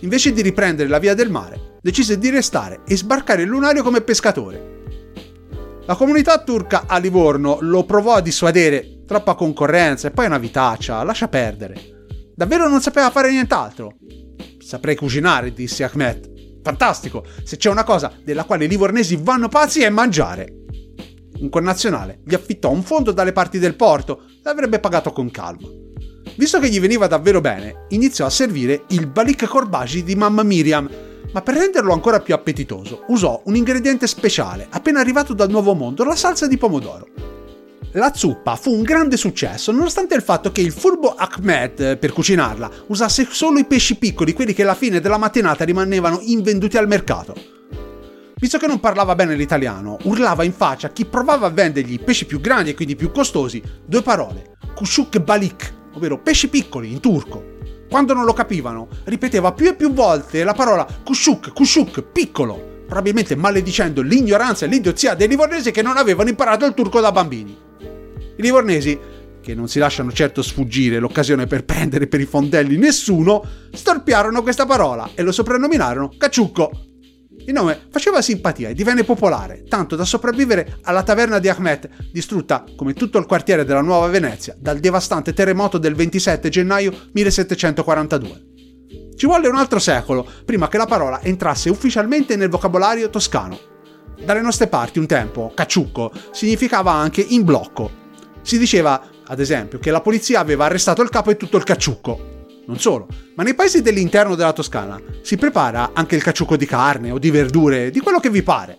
Invece 0.00 0.32
di 0.32 0.42
riprendere 0.42 0.88
la 0.88 0.98
via 0.98 1.14
del 1.14 1.30
mare, 1.30 1.78
decise 1.80 2.18
di 2.18 2.30
restare 2.30 2.80
e 2.86 2.96
sbarcare 2.96 3.42
il 3.42 3.48
lunario 3.48 3.82
come 3.82 4.00
pescatore. 4.00 4.74
La 5.86 5.94
comunità 5.94 6.42
turca 6.42 6.84
a 6.86 6.98
Livorno 6.98 7.58
lo 7.60 7.84
provò 7.84 8.14
a 8.14 8.20
dissuadere, 8.20 9.02
troppa 9.06 9.34
concorrenza 9.34 10.08
e 10.08 10.10
poi 10.10 10.26
una 10.26 10.38
vitaccia, 10.38 11.02
lascia 11.02 11.28
perdere. 11.28 11.94
Davvero 12.34 12.68
non 12.68 12.80
sapeva 12.80 13.10
fare 13.10 13.30
nient'altro. 13.30 13.94
Saprei 14.58 14.96
cucinare, 14.96 15.52
disse 15.52 15.84
Ahmed. 15.84 16.60
Fantastico, 16.62 17.24
se 17.44 17.56
c'è 17.56 17.70
una 17.70 17.84
cosa 17.84 18.12
della 18.24 18.42
quale 18.42 18.64
i 18.64 18.68
livornesi 18.68 19.16
vanno 19.16 19.48
pazzi 19.48 19.82
è 19.82 19.88
mangiare 19.88 20.55
un 21.40 21.48
connazionale, 21.48 22.20
gli 22.24 22.34
affittò 22.34 22.70
un 22.70 22.82
fondo 22.82 23.12
dalle 23.12 23.32
parti 23.32 23.58
del 23.58 23.76
porto 23.76 24.22
e 24.44 24.48
avrebbe 24.48 24.78
pagato 24.78 25.12
con 25.12 25.30
calma. 25.30 25.68
Visto 26.36 26.58
che 26.58 26.68
gli 26.68 26.80
veniva 26.80 27.06
davvero 27.06 27.40
bene, 27.40 27.86
iniziò 27.90 28.26
a 28.26 28.30
servire 28.30 28.84
il 28.88 29.06
balik 29.06 29.46
korbagi 29.46 30.02
di 30.02 30.14
mamma 30.14 30.42
Miriam, 30.42 30.88
ma 31.32 31.42
per 31.42 31.56
renderlo 31.56 31.92
ancora 31.92 32.20
più 32.20 32.34
appetitoso 32.34 33.04
usò 33.08 33.42
un 33.44 33.56
ingrediente 33.56 34.06
speciale 34.06 34.66
appena 34.70 35.00
arrivato 35.00 35.34
dal 35.34 35.50
Nuovo 35.50 35.74
Mondo, 35.74 36.04
la 36.04 36.16
salsa 36.16 36.46
di 36.46 36.56
pomodoro. 36.56 37.08
La 37.92 38.12
zuppa 38.14 38.56
fu 38.56 38.72
un 38.72 38.82
grande 38.82 39.16
successo, 39.16 39.72
nonostante 39.72 40.14
il 40.14 40.22
fatto 40.22 40.52
che 40.52 40.60
il 40.60 40.72
furbo 40.72 41.14
Ahmed, 41.14 41.96
per 41.96 42.12
cucinarla, 42.12 42.70
usasse 42.88 43.26
solo 43.30 43.58
i 43.58 43.64
pesci 43.64 43.96
piccoli, 43.96 44.34
quelli 44.34 44.52
che 44.52 44.62
alla 44.62 44.74
fine 44.74 45.00
della 45.00 45.16
mattinata 45.16 45.64
rimanevano 45.64 46.18
invenduti 46.20 46.76
al 46.76 46.88
mercato. 46.88 47.34
Visto 48.38 48.58
che 48.58 48.66
non 48.66 48.80
parlava 48.80 49.14
bene 49.14 49.34
l'italiano, 49.34 49.96
urlava 50.02 50.44
in 50.44 50.52
faccia 50.52 50.88
a 50.88 50.90
chi 50.90 51.06
provava 51.06 51.46
a 51.46 51.50
vendergli 51.50 51.98
pesci 51.98 52.26
più 52.26 52.38
grandi 52.38 52.70
e 52.70 52.74
quindi 52.74 52.94
più 52.94 53.10
costosi 53.10 53.62
due 53.84 54.02
parole, 54.02 54.56
kushuk 54.74 55.20
balik, 55.20 55.72
ovvero 55.94 56.20
pesci 56.20 56.48
piccoli 56.48 56.92
in 56.92 57.00
turco. 57.00 57.54
Quando 57.88 58.12
non 58.12 58.26
lo 58.26 58.34
capivano, 58.34 58.88
ripeteva 59.04 59.52
più 59.52 59.68
e 59.68 59.74
più 59.74 59.90
volte 59.92 60.44
la 60.44 60.52
parola 60.52 60.86
kushuk, 61.02 61.54
kushuk, 61.54 62.02
piccolo, 62.02 62.82
probabilmente 62.86 63.34
maledicendo 63.36 64.02
l'ignoranza 64.02 64.66
e 64.66 64.68
l'idiozia 64.68 65.14
dei 65.14 65.28
livornesi 65.28 65.70
che 65.70 65.80
non 65.80 65.96
avevano 65.96 66.28
imparato 66.28 66.66
il 66.66 66.74
turco 66.74 67.00
da 67.00 67.12
bambini. 67.12 67.56
I 67.80 68.42
livornesi, 68.42 68.98
che 69.40 69.54
non 69.54 69.68
si 69.68 69.78
lasciano 69.78 70.12
certo 70.12 70.42
sfuggire 70.42 70.98
l'occasione 70.98 71.46
per 71.46 71.64
prendere 71.64 72.06
per 72.06 72.20
i 72.20 72.26
fondelli 72.26 72.76
nessuno, 72.76 73.42
storpiarono 73.72 74.42
questa 74.42 74.66
parola 74.66 75.08
e 75.14 75.22
lo 75.22 75.32
soprannominarono 75.32 76.12
Cacciucco. 76.18 76.95
Il 77.46 77.52
nome 77.52 77.86
faceva 77.90 78.20
simpatia 78.20 78.68
e 78.68 78.74
divenne 78.74 79.04
popolare, 79.04 79.62
tanto 79.68 79.94
da 79.94 80.04
sopravvivere 80.04 80.78
alla 80.82 81.04
taverna 81.04 81.38
di 81.38 81.48
Ahmet, 81.48 81.88
distrutta, 82.12 82.64
come 82.74 82.92
tutto 82.92 83.18
il 83.18 83.26
quartiere 83.26 83.64
della 83.64 83.82
Nuova 83.82 84.08
Venezia, 84.08 84.56
dal 84.58 84.80
devastante 84.80 85.32
terremoto 85.32 85.78
del 85.78 85.94
27 85.94 86.48
gennaio 86.48 86.92
1742. 87.12 88.42
Ci 89.14 89.26
volle 89.26 89.46
un 89.46 89.54
altro 89.54 89.78
secolo 89.78 90.28
prima 90.44 90.66
che 90.66 90.76
la 90.76 90.86
parola 90.86 91.22
entrasse 91.22 91.70
ufficialmente 91.70 92.34
nel 92.34 92.48
vocabolario 92.48 93.10
toscano. 93.10 93.56
Dalle 94.24 94.40
nostre 94.40 94.66
parti 94.66 94.98
un 94.98 95.06
tempo, 95.06 95.52
cacciucco 95.54 96.10
significava 96.32 96.90
anche 96.90 97.20
in 97.20 97.44
blocco. 97.44 98.04
Si 98.42 98.58
diceva, 98.58 99.00
ad 99.24 99.38
esempio, 99.38 99.78
che 99.78 99.92
la 99.92 100.00
polizia 100.00 100.40
aveva 100.40 100.64
arrestato 100.64 101.00
il 101.00 101.10
capo 101.10 101.30
e 101.30 101.36
tutto 101.36 101.58
il 101.58 101.64
cacciucco. 101.64 102.34
Non 102.66 102.80
solo, 102.80 103.06
ma 103.36 103.44
nei 103.44 103.54
paesi 103.54 103.80
dell'interno 103.80 104.34
della 104.34 104.52
Toscana 104.52 105.00
si 105.22 105.36
prepara 105.36 105.90
anche 105.92 106.16
il 106.16 106.22
cacciucco 106.22 106.56
di 106.56 106.66
carne 106.66 107.12
o 107.12 107.18
di 107.18 107.30
verdure, 107.30 107.90
di 107.90 108.00
quello 108.00 108.18
che 108.18 108.30
vi 108.30 108.42
pare. 108.42 108.78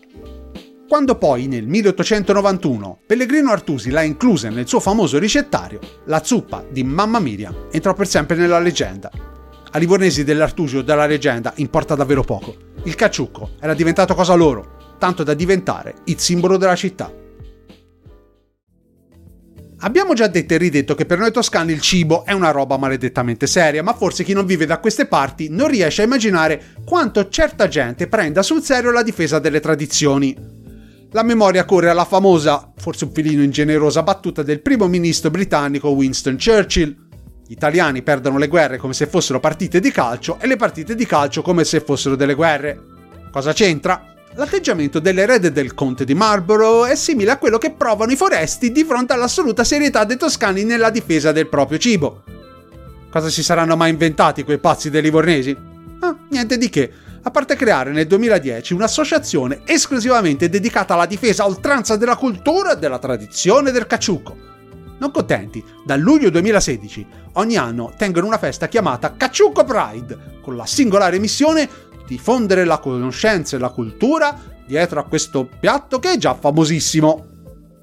Quando 0.90 1.16
poi 1.16 1.48
nel 1.48 1.68
1891 1.68 3.00
Pellegrino 3.06 3.52
Artusi 3.52 3.90
l'ha 3.90 4.04
inclusa 4.04 4.50
nel 4.50 4.68
suo 4.68 4.80
famoso 4.80 5.18
ricettario, 5.20 5.80
la 6.06 6.24
zuppa 6.24 6.66
di 6.70 6.84
Mamma 6.84 7.20
Miriam 7.20 7.68
entrò 7.72 7.94
per 7.94 8.08
sempre 8.08 8.36
nella 8.36 8.60
leggenda. 8.60 9.10
A 9.72 9.78
livornesi 9.80 10.24
dell'Artusio 10.24 10.82
della 10.82 11.06
leggenda 11.06 11.54
importa 11.58 11.96
davvero 11.96 12.24
poco. 12.24 12.56
Il 12.84 12.96
cacciucco 12.96 13.52
era 13.60 13.74
diventato 13.74 14.16
cosa 14.16 14.34
loro, 14.34 14.96
tanto 14.98 15.24
da 15.24 15.34
diventare 15.34 15.96
il 16.06 16.20
simbolo 16.20 16.58
della 16.58 16.76
città. 16.76 17.12
Abbiamo 19.82 20.16
già 20.16 20.26
detto 20.26 20.56
e 20.56 20.58
ridetto 20.58 20.96
che 20.96 21.06
per 21.06 21.20
noi 21.20 21.32
toscani 21.32 21.72
il 21.72 21.82
cibo 21.82 22.26
è 22.26 22.32
una 22.32 22.50
roba 22.50 22.78
maledettamente 22.78 23.46
seria, 23.46 23.84
ma 23.84 23.94
forse 23.94 24.24
chi 24.24 24.34
non 24.34 24.48
vive 24.48 24.66
da 24.66 24.80
queste 24.80 25.06
parti 25.06 25.50
non 25.50 25.68
riesce 25.68 26.02
a 26.02 26.06
immaginare 26.06 26.74
quanto 26.84 27.30
certa 27.30 27.68
gente 27.68 28.08
prenda 28.08 28.42
sul 28.42 28.64
serio 28.64 28.92
la 28.92 29.04
difesa 29.04 29.38
delle 29.38 29.60
tradizioni. 29.60 30.36
La 31.12 31.22
memoria 31.22 31.64
corre 31.64 31.92
alla 31.92 32.06
famosa, 32.06 32.74
forse 32.76 33.06
un 33.06 33.12
filino 33.12 33.44
ingenerosa 33.44 34.02
battuta 34.02 34.42
del 34.42 34.62
primo 34.62 34.88
ministro 34.88 35.30
britannico 35.30 35.90
Winston 35.90 36.38
Churchill. 36.44 36.96
Gli 37.46 37.52
italiani 37.52 38.02
perdono 38.02 38.40
le 38.40 38.48
guerre 38.48 38.78
come 38.78 38.94
se 38.94 39.06
fossero 39.06 39.40
partite 39.40 39.80
di 39.80 39.92
calcio 39.92 40.40
e 40.40 40.48
le 40.48 40.56
partite 40.56 40.96
di 40.96 41.06
calcio 41.06 41.44
come 41.44 41.64
se 41.64 41.82
fossero 41.82 42.16
delle 42.16 42.34
guerre. 42.34 42.80
Cosa 43.32 43.54
c'entra? 43.54 44.17
L'atteggiamento 44.38 45.00
dell'erede 45.00 45.52
del 45.52 45.74
conte 45.74 46.06
di 46.06 46.14
Marlborough 46.14 46.88
è 46.88 46.94
simile 46.94 47.32
a 47.32 47.38
quello 47.38 47.58
che 47.58 47.72
provano 47.72 48.12
i 48.12 48.16
foresti 48.16 48.72
di 48.72 48.84
fronte 48.84 49.14
all'assoluta 49.14 49.64
serietà 49.64 50.04
dei 50.04 50.16
toscani 50.16 50.64
nella 50.64 50.92
difesa 50.92 51.32
del 51.32 51.48
proprio 51.48 51.80
cibo. 51.80 52.22
Cosa 53.10 53.30
si 53.30 53.42
saranno 53.42 53.76
mai 53.76 53.90
inventati 53.90 54.44
quei 54.44 54.60
pazzi 54.60 54.92
dei 54.92 55.02
livornesi? 55.02 55.58
Ah, 56.02 56.16
niente 56.30 56.60
di 56.60 56.70
che, 56.70 56.92
a 57.24 57.32
parte 57.32 57.56
creare 57.56 57.92
nel 57.92 58.06
2010 58.06 58.76
un'associazione 58.76 59.62
esclusivamente 59.66 60.50
dedicata 60.50 60.94
alla 60.94 61.08
difesa 61.08 61.42
a 61.42 61.48
oltranza 61.48 61.96
della 61.96 62.16
cultura 62.16 62.74
e 62.74 62.78
della 62.78 63.00
tradizione 63.00 63.72
del 63.72 63.88
cacciucco. 63.88 64.48
Non 65.00 65.10
contenti, 65.10 65.64
dal 65.84 66.00
luglio 66.00 66.30
2016 66.30 67.08
ogni 67.34 67.56
anno 67.56 67.92
tengono 67.98 68.28
una 68.28 68.38
festa 68.38 68.68
chiamata 68.68 69.14
Cacciucco 69.16 69.64
Pride, 69.64 70.40
con 70.42 70.56
la 70.56 70.66
singolare 70.66 71.20
missione 71.20 71.70
diffondere 72.08 72.64
la 72.64 72.80
conoscenza 72.80 73.56
e 73.56 73.60
la 73.60 73.70
cultura 73.70 74.56
dietro 74.66 75.00
a 75.00 75.04
questo 75.04 75.48
piatto 75.60 76.00
che 76.00 76.14
è 76.14 76.18
già 76.18 76.34
famosissimo. 76.34 77.26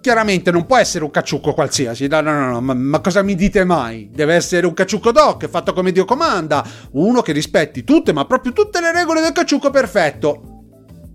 Chiaramente 0.01 0.51
non 0.51 0.67
può 0.67 0.77
essere 0.77 1.05
un 1.05 1.11
cacciucco 1.11 1.55
qualsiasi, 1.55 2.07
no, 2.09 2.21
no, 2.21 2.51
no, 2.51 2.61
ma, 2.61 2.75
ma, 2.75 3.01
cosa 3.01 3.23
mi 3.23 3.35
dite 3.35 3.65
mai? 3.65 4.11
Deve 4.13 4.35
essere 4.35 4.67
un 4.67 4.75
cacciucco 4.75 5.13
doc, 5.13 5.49
fatto 5.49 5.73
come 5.73 5.93
Dio 5.93 6.05
comanda, 6.05 6.63
uno 6.93 7.23
che 7.23 7.33
rispetti 7.33 7.85
tutte, 7.85 8.13
ma 8.13 8.27
proprio 8.27 8.53
tutte 8.53 8.81
le 8.81 8.93
regole 8.93 9.23
del 9.23 9.33
cacciucco 9.33 9.71
perfetto. 9.71 10.43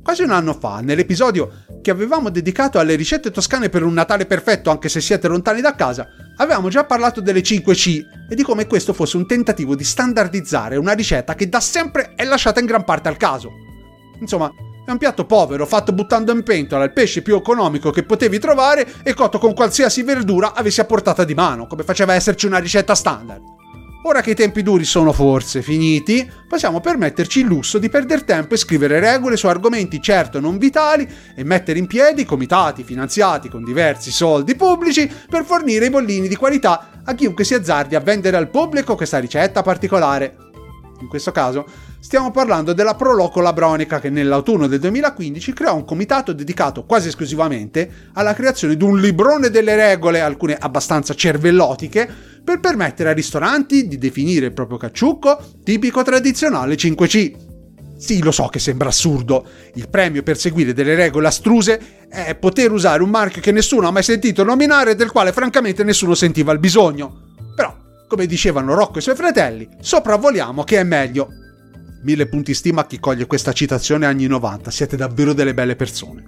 Quasi 0.02 0.24
un 0.24 0.32
anno 0.32 0.54
fa, 0.54 0.80
nell'episodio 0.80 1.52
che 1.90 1.96
avevamo 1.96 2.30
dedicato 2.30 2.78
alle 2.78 2.94
ricette 2.94 3.32
toscane 3.32 3.68
per 3.68 3.82
un 3.82 3.94
Natale 3.94 4.28
perfetto 4.28 4.70
anche 4.70 4.90
se 4.90 5.02
siete 5.02 5.28
lontani 5.28 5.60
da 5.60 5.74
casa, 5.74 6.08
avevamo 6.36 6.70
già 6.70 6.84
parlato 6.84 7.20
delle 7.20 7.42
5C 7.42 8.28
e 8.30 8.36
di 8.36 8.44
come 8.44 8.68
questo 8.68 8.94
fosse 8.94 9.18
un 9.18 9.26
tentativo 9.26 9.74
di 9.74 9.84
standardizzare 9.84 10.78
una 10.78 10.92
ricetta 10.92 11.34
che 11.34 11.50
da 11.50 11.60
sempre 11.60 12.14
è 12.16 12.26
lasciata 12.26 12.60
in 12.60 12.68
gran 12.68 12.84
parte 12.84 13.10
al 13.10 13.18
caso. 13.18 13.50
Insomma, 14.20 14.54
è 14.86 14.92
un 14.92 15.00
piatto 15.00 15.26
povero, 15.26 15.66
fatto 15.66 15.92
buttando 15.92 16.32
in 16.32 16.44
pentola 16.44 16.84
il 16.84 16.94
pesce 16.94 17.24
più 17.24 17.36
economico 17.36 17.90
che 17.90 18.04
potevi 18.04 18.38
trovare 18.38 18.88
e 19.02 19.16
cotto 19.16 19.40
con 19.40 19.56
qualsiasi 19.56 20.04
verdura 20.04 20.54
avessi 20.54 20.82
a 20.82 20.86
portata 20.86 21.24
di 21.24 21.34
mano, 21.34 21.66
come 21.66 21.82
faceva 21.82 22.14
esserci 22.14 22.46
una 22.46 22.60
ricetta 22.60 22.94
standard. 22.94 23.42
Ora 24.04 24.22
che 24.22 24.32
i 24.32 24.36
tempi 24.36 24.64
duri 24.64 24.86
sono 24.86 25.12
forse 25.12 25.62
finiti, 25.62 26.30
possiamo 26.48 26.80
permetterci 26.80 27.42
il 27.42 27.48
lusso 27.48 27.80
di 27.80 27.90
perdere 27.90 28.24
tempo 28.24 28.54
e 28.54 28.58
scrivere 28.58 29.02
regole 29.02 29.36
su 29.36 29.48
argomenti 29.48 30.02
certo 30.02 30.40
non 30.40 30.58
vitali 30.58 31.06
e 31.36 31.44
mettere 31.44 31.80
in 31.80 31.86
piedi 31.86 32.24
comitati 32.24 32.86
finanziati 32.86 33.50
con 33.50 33.62
diversi 33.62 34.10
soldi 34.12 34.56
pubblici 34.56 35.12
per 35.30 35.44
fornire 35.44 35.88
i 35.88 35.90
bollini 35.90 36.30
di 36.30 36.38
qualità 36.38 37.02
a 37.04 37.14
chiunque 37.14 37.44
si 37.44 37.56
azzardi 37.56 37.96
a 37.96 38.00
vendere 38.00 38.38
al 38.38 38.50
pubblico 38.50 38.96
questa 38.96 39.20
ricetta 39.20 39.64
particolare. 39.64 40.48
In 41.02 41.08
questo 41.08 41.32
caso 41.32 41.66
stiamo 42.00 42.32
parlando 42.32 42.72
della 42.72 42.96
Proloco 42.96 43.42
Labronica 43.42 44.00
che 44.00 44.10
nell'autunno 44.10 44.68
del 44.68 44.80
2015 44.80 45.54
creò 45.54 45.76
un 45.76 45.86
comitato 45.86 46.32
dedicato 46.32 46.86
quasi 46.86 47.10
esclusivamente 47.10 48.10
alla 48.14 48.34
creazione 48.34 48.78
di 48.78 48.84
un 48.84 49.00
librone 49.00 49.50
delle 49.50 49.76
regole, 49.76 50.22
alcune 50.22 50.56
abbastanza 50.58 51.14
cervellotiche, 51.14 52.29
per 52.50 52.60
permettere 52.60 53.10
ai 53.10 53.16
ristoranti 53.16 53.88
di 53.88 54.00
definire 54.00 54.48
il 54.48 54.54
proprio 54.54 54.80
cacciucco 54.80 55.40
tipico 55.64 56.02
tradizionale 56.02 56.74
5C. 56.74 57.34
Sì, 57.96 58.24
lo 58.24 58.32
so 58.32 58.48
che 58.48 58.58
sembra 58.58 58.90
assurdo. 58.90 59.46
Il 59.76 59.88
premio 59.88 60.24
per 60.24 60.36
seguire 60.36 60.74
delle 60.74 60.96
regole 60.96 61.28
astruse 61.28 62.08
è 62.10 62.34
poter 62.34 62.72
usare 62.72 63.04
un 63.04 63.12
marchio 63.12 63.40
che 63.40 63.52
nessuno 63.52 63.88
ha 63.88 63.92
mai 63.92 64.02
sentito 64.02 64.44
nominare 64.44 64.92
e 64.92 64.96
del 64.96 65.12
quale 65.12 65.32
francamente 65.32 65.84
nessuno 65.84 66.16
sentiva 66.16 66.52
il 66.52 66.58
bisogno. 66.58 67.36
Però, 67.56 67.76
come 68.08 68.26
dicevano 68.26 68.74
Rocco 68.74 68.96
e 68.96 69.00
i 69.00 69.04
suoi 69.04 69.16
fratelli, 69.16 69.70
sopravvoliamo 69.80 70.64
che 70.64 70.80
è 70.80 70.84
meglio. 70.84 71.28
Mille 72.02 72.28
punti 72.28 72.56
stima 72.56 72.82
a 72.82 72.88
chi 72.88 73.00
coglie 73.00 73.28
questa 73.28 73.54
citazione 73.54 74.08
anni 74.08 74.26
90, 74.26 74.72
siete 74.72 74.96
davvero 74.96 75.34
delle 75.34 75.54
belle 75.54 75.76
persone. 75.76 76.24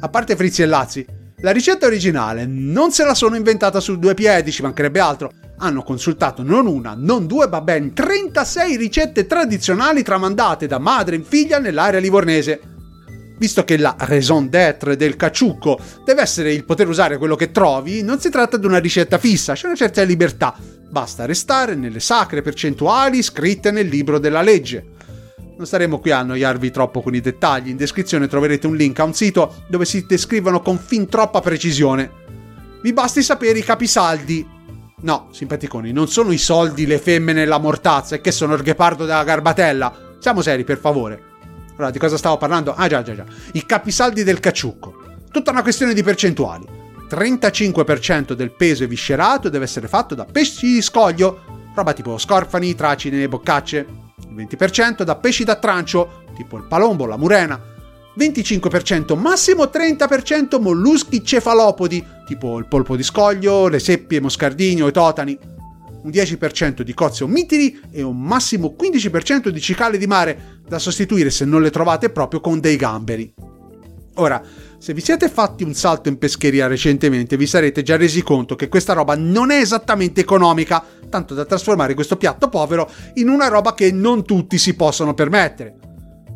A 0.00 0.08
parte 0.08 0.34
Frizzi 0.34 0.62
e 0.62 0.66
Lazzi, 0.66 1.06
la 1.40 1.52
ricetta 1.52 1.86
originale 1.86 2.46
non 2.46 2.90
se 2.90 3.04
la 3.04 3.14
sono 3.14 3.36
inventata 3.36 3.78
su 3.78 3.96
due 4.00 4.14
piedi, 4.14 4.50
ci 4.50 4.62
mancherebbe 4.62 4.98
altro. 4.98 5.30
Hanno 5.58 5.84
consultato 5.84 6.42
non 6.42 6.66
una, 6.66 6.94
non 6.98 7.28
due, 7.28 7.46
ma 7.46 7.60
ben 7.60 7.94
36 7.94 8.76
ricette 8.76 9.26
tradizionali 9.26 10.02
tramandate 10.02 10.66
da 10.66 10.78
madre 10.78 11.14
in 11.14 11.22
figlia 11.22 11.60
nell'area 11.60 12.00
livornese. 12.00 12.60
Visto 13.38 13.62
che 13.62 13.76
la 13.76 13.94
raison 13.98 14.48
d'être 14.48 14.96
del 14.96 15.14
caciucco 15.14 15.78
deve 16.04 16.22
essere 16.22 16.52
il 16.52 16.64
poter 16.64 16.88
usare 16.88 17.18
quello 17.18 17.36
che 17.36 17.52
trovi, 17.52 18.02
non 18.02 18.18
si 18.18 18.30
tratta 18.30 18.56
di 18.56 18.66
una 18.66 18.78
ricetta 18.78 19.18
fissa, 19.18 19.54
c'è 19.54 19.66
una 19.66 19.76
certa 19.76 20.02
libertà. 20.02 20.56
Basta 20.90 21.24
restare 21.24 21.76
nelle 21.76 22.00
sacre 22.00 22.42
percentuali 22.42 23.22
scritte 23.22 23.70
nel 23.70 23.86
libro 23.86 24.18
della 24.18 24.42
legge. 24.42 24.96
Non 25.58 25.66
staremo 25.66 25.98
qui 25.98 26.12
a 26.12 26.20
annoiarvi 26.20 26.70
troppo 26.70 27.02
con 27.02 27.16
i 27.16 27.20
dettagli, 27.20 27.70
in 27.70 27.76
descrizione 27.76 28.28
troverete 28.28 28.68
un 28.68 28.76
link 28.76 28.96
a 29.00 29.02
un 29.02 29.12
sito 29.12 29.64
dove 29.66 29.84
si 29.86 30.06
descrivono 30.06 30.60
con 30.60 30.78
fin 30.78 31.08
troppa 31.08 31.40
precisione. 31.40 32.12
Vi 32.80 32.92
basti 32.92 33.24
sapere 33.24 33.58
i 33.58 33.64
capisaldi. 33.64 34.48
No, 35.00 35.26
simpaticoni, 35.32 35.90
non 35.90 36.06
sono 36.06 36.30
i 36.30 36.38
soldi, 36.38 36.86
le 36.86 37.00
femmine 37.00 37.42
e 37.42 37.44
la 37.44 37.58
mortazza, 37.58 38.14
e 38.14 38.20
che 38.20 38.30
sono 38.30 38.54
il 38.54 38.62
ghepardo 38.62 39.04
della 39.04 39.24
garbatella. 39.24 40.16
Siamo 40.20 40.42
seri, 40.42 40.62
per 40.62 40.78
favore. 40.78 41.22
Allora, 41.72 41.90
di 41.90 41.98
cosa 41.98 42.16
stavo 42.16 42.36
parlando? 42.36 42.74
Ah 42.76 42.86
già, 42.86 43.02
già, 43.02 43.16
già. 43.16 43.24
I 43.54 43.66
capisaldi 43.66 44.22
del 44.22 44.38
cacciucco. 44.38 44.94
Tutta 45.28 45.50
una 45.50 45.62
questione 45.62 45.92
di 45.92 46.04
percentuali. 46.04 46.66
35% 47.10 48.34
del 48.34 48.52
peso 48.52 48.84
eviscerato 48.84 49.48
deve 49.48 49.64
essere 49.64 49.88
fatto 49.88 50.14
da 50.14 50.24
pesci 50.24 50.74
di 50.74 50.82
scoglio, 50.82 51.40
roba 51.74 51.92
tipo 51.94 52.16
scorfani, 52.16 52.76
tracine 52.76 53.28
boccacce. 53.28 54.06
20% 54.38 55.02
da 55.02 55.16
pesci 55.16 55.44
da 55.44 55.56
trancio, 55.56 56.24
tipo 56.36 56.56
il 56.56 56.64
palombo, 56.64 57.06
la 57.06 57.16
murena, 57.16 57.60
25%, 58.16 59.16
massimo 59.16 59.64
30% 59.64 60.60
molluschi 60.60 61.24
cefalopodi, 61.24 62.04
tipo 62.26 62.58
il 62.58 62.66
polpo 62.66 62.96
di 62.96 63.02
scoglio, 63.02 63.68
le 63.68 63.78
seppie, 63.78 64.20
moscardini 64.20 64.82
o 64.82 64.88
i 64.88 64.92
totani, 64.92 65.38
un 66.02 66.10
10% 66.10 66.82
di 66.82 66.94
cozze 66.94 67.26
mitili 67.26 67.80
e 67.90 68.02
un 68.02 68.20
massimo 68.20 68.74
15% 68.78 69.48
di 69.48 69.60
cicale 69.60 69.98
di 69.98 70.06
mare, 70.06 70.60
da 70.66 70.78
sostituire 70.78 71.30
se 71.30 71.44
non 71.44 71.62
le 71.62 71.70
trovate 71.70 72.10
proprio 72.10 72.40
con 72.40 72.60
dei 72.60 72.76
gamberi. 72.76 73.32
Ora, 74.20 74.42
se 74.78 74.94
vi 74.94 75.00
siete 75.00 75.28
fatti 75.28 75.62
un 75.62 75.74
salto 75.74 76.08
in 76.08 76.18
pescheria 76.18 76.66
recentemente, 76.66 77.36
vi 77.36 77.46
sarete 77.46 77.82
già 77.82 77.96
resi 77.96 78.22
conto 78.22 78.56
che 78.56 78.68
questa 78.68 78.92
roba 78.92 79.16
non 79.16 79.50
è 79.50 79.60
esattamente 79.60 80.20
economica, 80.20 80.84
tanto 81.08 81.34
da 81.34 81.44
trasformare 81.44 81.94
questo 81.94 82.16
piatto 82.16 82.48
povero 82.48 82.90
in 83.14 83.28
una 83.28 83.46
roba 83.46 83.74
che 83.74 83.92
non 83.92 84.24
tutti 84.24 84.58
si 84.58 84.74
possono 84.74 85.14
permettere. 85.14 85.76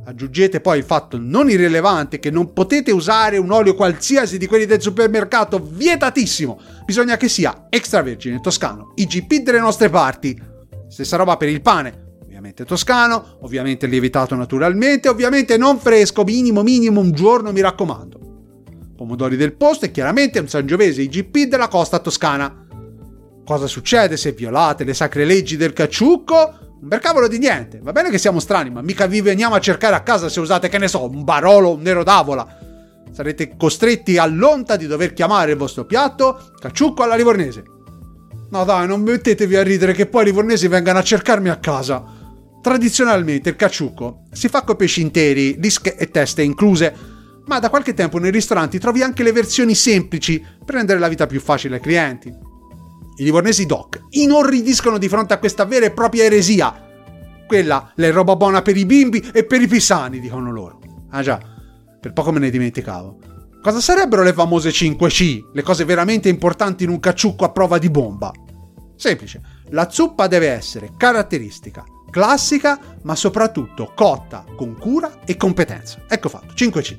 Aggiungete 0.04 0.60
poi 0.60 0.78
il 0.78 0.84
fatto 0.84 1.18
non 1.18 1.50
irrilevante 1.50 2.18
che 2.20 2.30
non 2.30 2.52
potete 2.52 2.92
usare 2.92 3.36
un 3.36 3.50
olio 3.50 3.74
qualsiasi 3.74 4.38
di 4.38 4.46
quelli 4.46 4.66
del 4.66 4.80
supermercato, 4.80 5.60
vietatissimo! 5.60 6.60
Bisogna 6.84 7.16
che 7.16 7.28
sia 7.28 7.66
extravergine 7.68 8.40
toscano, 8.40 8.92
IGP 8.94 9.42
delle 9.42 9.60
nostre 9.60 9.88
parti. 9.88 10.40
Stessa 10.88 11.16
roba 11.16 11.36
per 11.36 11.48
il 11.48 11.62
pane, 11.62 12.11
ovviamente 12.42 12.64
toscano, 12.64 13.36
ovviamente 13.42 13.86
lievitato 13.86 14.34
naturalmente, 14.34 15.08
ovviamente 15.08 15.56
non 15.56 15.78
fresco, 15.78 16.24
minimo 16.24 16.64
minimo 16.64 17.00
un 17.00 17.12
giorno 17.12 17.52
mi 17.52 17.60
raccomando. 17.60 18.18
Pomodori 18.96 19.36
del 19.36 19.52
posto 19.52 19.84
e 19.84 19.92
chiaramente 19.92 20.40
un 20.40 20.48
sangiovese 20.48 21.02
IGP 21.02 21.48
della 21.48 21.68
costa 21.68 22.00
toscana. 22.00 22.66
Cosa 23.44 23.68
succede 23.68 24.16
se 24.16 24.32
violate 24.32 24.82
le 24.82 24.92
sacre 24.92 25.24
leggi 25.24 25.56
del 25.56 25.72
cacciucco? 25.72 26.54
Un 26.80 26.88
bel 26.88 26.98
cavolo 26.98 27.28
di 27.28 27.38
niente. 27.38 27.78
Va 27.80 27.92
bene 27.92 28.10
che 28.10 28.18
siamo 28.18 28.40
strani, 28.40 28.70
ma 28.70 28.82
mica 28.82 29.06
vi 29.06 29.20
veniamo 29.20 29.54
a 29.54 29.60
cercare 29.60 29.94
a 29.94 30.02
casa 30.02 30.28
se 30.28 30.40
usate, 30.40 30.68
che 30.68 30.78
ne 30.78 30.88
so, 30.88 31.08
un 31.08 31.22
barolo 31.22 31.68
o 31.68 31.74
un 31.74 31.82
nero 31.82 32.02
d'avola. 32.02 32.58
Sarete 33.12 33.56
costretti 33.56 34.18
all'onta 34.18 34.74
di 34.74 34.88
dover 34.88 35.12
chiamare 35.12 35.52
il 35.52 35.58
vostro 35.58 35.84
piatto 35.84 36.50
cacciucco 36.58 37.04
alla 37.04 37.14
livornese. 37.14 37.62
No 38.50 38.64
dai, 38.64 38.88
non 38.88 39.02
mettetevi 39.02 39.54
a 39.54 39.62
ridere 39.62 39.92
che 39.92 40.06
poi 40.06 40.22
i 40.22 40.26
livornesi 40.26 40.66
vengano 40.66 40.98
a 40.98 41.02
cercarmi 41.02 41.48
a 41.48 41.58
casa. 41.58 42.20
Tradizionalmente 42.62 43.48
il 43.48 43.56
cacciucco 43.56 44.22
si 44.30 44.46
fa 44.48 44.62
con 44.62 44.76
pesci 44.76 45.00
interi, 45.00 45.58
dische 45.58 45.96
e 45.96 46.10
teste 46.10 46.42
incluse, 46.42 46.94
ma 47.46 47.58
da 47.58 47.68
qualche 47.68 47.92
tempo 47.92 48.18
nei 48.18 48.30
ristoranti 48.30 48.78
trovi 48.78 49.02
anche 49.02 49.24
le 49.24 49.32
versioni 49.32 49.74
semplici 49.74 50.38
per 50.64 50.76
rendere 50.76 51.00
la 51.00 51.08
vita 51.08 51.26
più 51.26 51.40
facile 51.40 51.74
ai 51.74 51.80
clienti. 51.82 52.28
I 53.16 53.24
livornesi 53.24 53.66
doc 53.66 54.00
inorridiscono 54.10 54.96
di 54.96 55.08
fronte 55.08 55.34
a 55.34 55.38
questa 55.38 55.64
vera 55.64 55.86
e 55.86 55.90
propria 55.90 56.22
eresia. 56.22 56.88
Quella 57.48 57.92
è 57.96 58.10
roba 58.12 58.36
buona 58.36 58.62
per 58.62 58.76
i 58.76 58.86
bimbi 58.86 59.18
e 59.34 59.44
per 59.44 59.60
i 59.60 59.66
pisani, 59.66 60.20
dicono 60.20 60.52
loro. 60.52 60.78
Ah 61.10 61.22
già, 61.22 61.40
per 62.00 62.12
poco 62.12 62.30
me 62.30 62.38
ne 62.38 62.50
dimenticavo. 62.50 63.18
Cosa 63.60 63.80
sarebbero 63.80 64.22
le 64.22 64.32
famose 64.32 64.70
5C, 64.70 65.50
le 65.52 65.62
cose 65.62 65.84
veramente 65.84 66.28
importanti 66.28 66.84
in 66.84 66.90
un 66.90 67.00
cacciucco 67.00 67.44
a 67.44 67.50
prova 67.50 67.78
di 67.78 67.90
bomba? 67.90 68.30
Semplice, 68.94 69.40
la 69.70 69.90
zuppa 69.90 70.28
deve 70.28 70.48
essere 70.48 70.92
caratteristica, 70.96 71.84
classica, 72.12 72.78
ma 73.02 73.16
soprattutto 73.16 73.92
cotta 73.96 74.44
con 74.54 74.76
cura 74.78 75.20
e 75.24 75.36
competenza. 75.38 76.02
Ecco 76.06 76.28
fatto, 76.28 76.52
5C. 76.54 76.96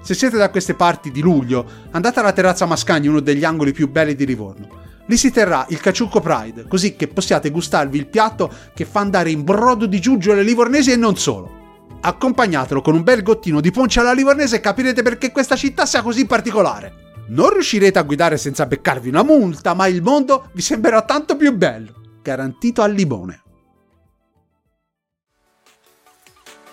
Se 0.00 0.14
siete 0.14 0.38
da 0.38 0.48
queste 0.48 0.74
parti 0.74 1.10
di 1.10 1.20
luglio, 1.20 1.64
andate 1.90 2.20
alla 2.20 2.32
terrazza 2.32 2.64
Mascagni, 2.64 3.06
uno 3.06 3.20
degli 3.20 3.44
angoli 3.44 3.72
più 3.72 3.90
belli 3.90 4.14
di 4.14 4.24
Livorno. 4.24 4.66
Lì 5.04 5.16
si 5.18 5.30
terrà 5.30 5.66
il 5.68 5.80
Caciucco 5.80 6.20
Pride, 6.20 6.66
così 6.66 6.96
che 6.96 7.06
possiate 7.06 7.50
gustarvi 7.50 7.98
il 7.98 8.06
piatto 8.06 8.50
che 8.72 8.86
fa 8.86 9.00
andare 9.00 9.30
in 9.30 9.44
brodo 9.44 9.84
di 9.84 10.00
giuggiole 10.00 10.38
alle 10.38 10.48
livornesi 10.48 10.90
e 10.90 10.96
non 10.96 11.16
solo. 11.16 11.58
Accompagnatelo 12.00 12.80
con 12.80 12.94
un 12.94 13.02
bel 13.02 13.22
gottino 13.22 13.60
di 13.60 13.70
poncia 13.70 14.00
alla 14.00 14.12
livornese 14.12 14.56
e 14.56 14.60
capirete 14.60 15.02
perché 15.02 15.32
questa 15.32 15.56
città 15.56 15.84
sia 15.84 16.00
così 16.00 16.24
particolare. 16.24 17.08
Non 17.28 17.50
riuscirete 17.50 17.98
a 17.98 18.02
guidare 18.02 18.38
senza 18.38 18.64
beccarvi 18.64 19.10
una 19.10 19.22
multa, 19.22 19.74
ma 19.74 19.86
il 19.86 20.00
mondo 20.00 20.48
vi 20.54 20.62
sembrerà 20.62 21.02
tanto 21.02 21.36
più 21.36 21.54
bello. 21.54 21.92
Garantito 22.22 22.80
al 22.80 22.92
limone. 22.94 23.42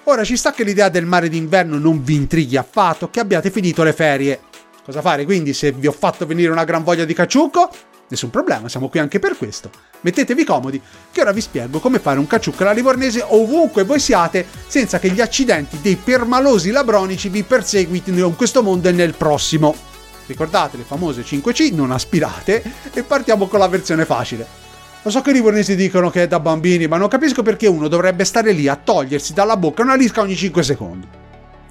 Ora 0.10 0.24
ci 0.24 0.38
sta 0.38 0.54
che 0.54 0.64
l'idea 0.64 0.88
del 0.88 1.06
mare 1.06 1.28
d'inverno 1.28 1.78
non 1.78 2.02
vi 2.02 2.16
intrighi 2.16 2.56
affatto, 2.56 3.10
che 3.10 3.20
abbiate 3.20 3.52
finito 3.52 3.84
le 3.84 3.92
ferie. 3.92 4.40
Cosa 4.86 5.02
fare 5.02 5.26
quindi 5.26 5.54
se 5.54 5.74
vi 5.74 5.86
ho 5.86 5.92
fatto 5.92 6.26
venire 6.26 6.50
una 6.50 6.64
gran 6.64 6.82
voglia 6.82 7.04
di 7.04 7.14
cacciucco? 7.14 7.70
Nessun 8.08 8.30
problema, 8.30 8.70
siamo 8.70 8.88
qui 8.88 9.00
anche 9.00 9.20
per 9.20 9.36
questo. 9.36 9.70
Mettetevi 10.00 10.46
comodi, 10.46 10.82
che 11.12 11.20
ora 11.20 11.34
vi 11.34 11.42
spiego 11.42 11.80
come 11.80 12.00
fare 12.00 12.20
un 12.20 12.26
cacciucco 12.26 12.64
alla 12.64 12.72
livornese 12.72 13.22
ovunque 13.22 13.84
voi 13.84 14.00
siate, 14.00 14.46
senza 14.68 14.98
che 14.98 15.10
gli 15.10 15.20
accidenti 15.20 15.82
dei 15.82 15.98
permalosi 15.98 16.72
labronici 16.72 17.28
vi 17.28 17.44
perseguitino 17.44 18.28
in 18.28 18.36
questo 18.38 18.64
mondo 18.64 18.88
e 18.88 18.94
nel 18.94 19.14
prossimo. 19.14 19.76
Ricordate 20.26 20.78
le 20.78 20.84
famose 20.84 21.22
5C, 21.22 21.76
non 21.76 21.92
aspirate, 21.92 22.64
e 22.94 23.04
partiamo 23.04 23.48
con 23.48 23.60
la 23.60 23.68
versione 23.68 24.06
facile. 24.06 24.67
Lo 25.08 25.14
so 25.14 25.22
che 25.22 25.30
i 25.30 25.34
livornesi 25.36 25.78
dicono 25.78 26.10
che 26.10 26.24
è 26.24 26.28
da 26.28 26.42
bambini, 26.42 26.86
ma 26.86 26.98
non 26.98 27.08
capisco 27.08 27.42
perché 27.42 27.66
uno 27.66 27.88
dovrebbe 27.88 28.26
stare 28.26 28.52
lì 28.52 28.68
a 28.68 28.76
togliersi 28.76 29.32
dalla 29.32 29.56
bocca 29.56 29.82
una 29.82 29.96
lisca 29.96 30.20
ogni 30.20 30.36
5 30.36 30.62
secondi. 30.64 31.08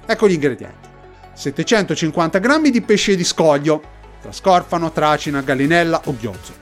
Ecco 0.07 0.27
gli 0.27 0.31
ingredienti. 0.31 0.89
750 1.35 2.39
g 2.39 2.71
di 2.71 2.81
pesce 2.81 3.15
di 3.15 3.23
scoglio, 3.23 3.79
tra 4.23 4.31
scorfano, 4.31 4.91
tracina, 4.91 5.41
gallinella 5.41 6.01
o 6.05 6.15
ghiozzo, 6.17 6.53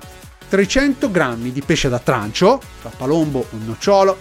300 0.50 1.12
g 1.12 1.36
di 1.50 1.62
pesce 1.62 1.88
da 1.88 2.00
trancio, 2.00 2.60
tra 2.82 2.90
palombo 2.90 3.40
o 3.40 3.58
nocciolo, 3.64 4.18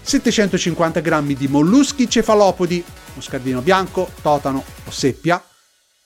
750 0.00 1.00
g 1.00 1.36
di 1.36 1.48
molluschi 1.48 2.08
cefalopodi, 2.08 2.82
moscardino 3.12 3.60
bianco, 3.60 4.08
totano 4.22 4.64
o 4.86 4.90
seppia, 4.90 5.44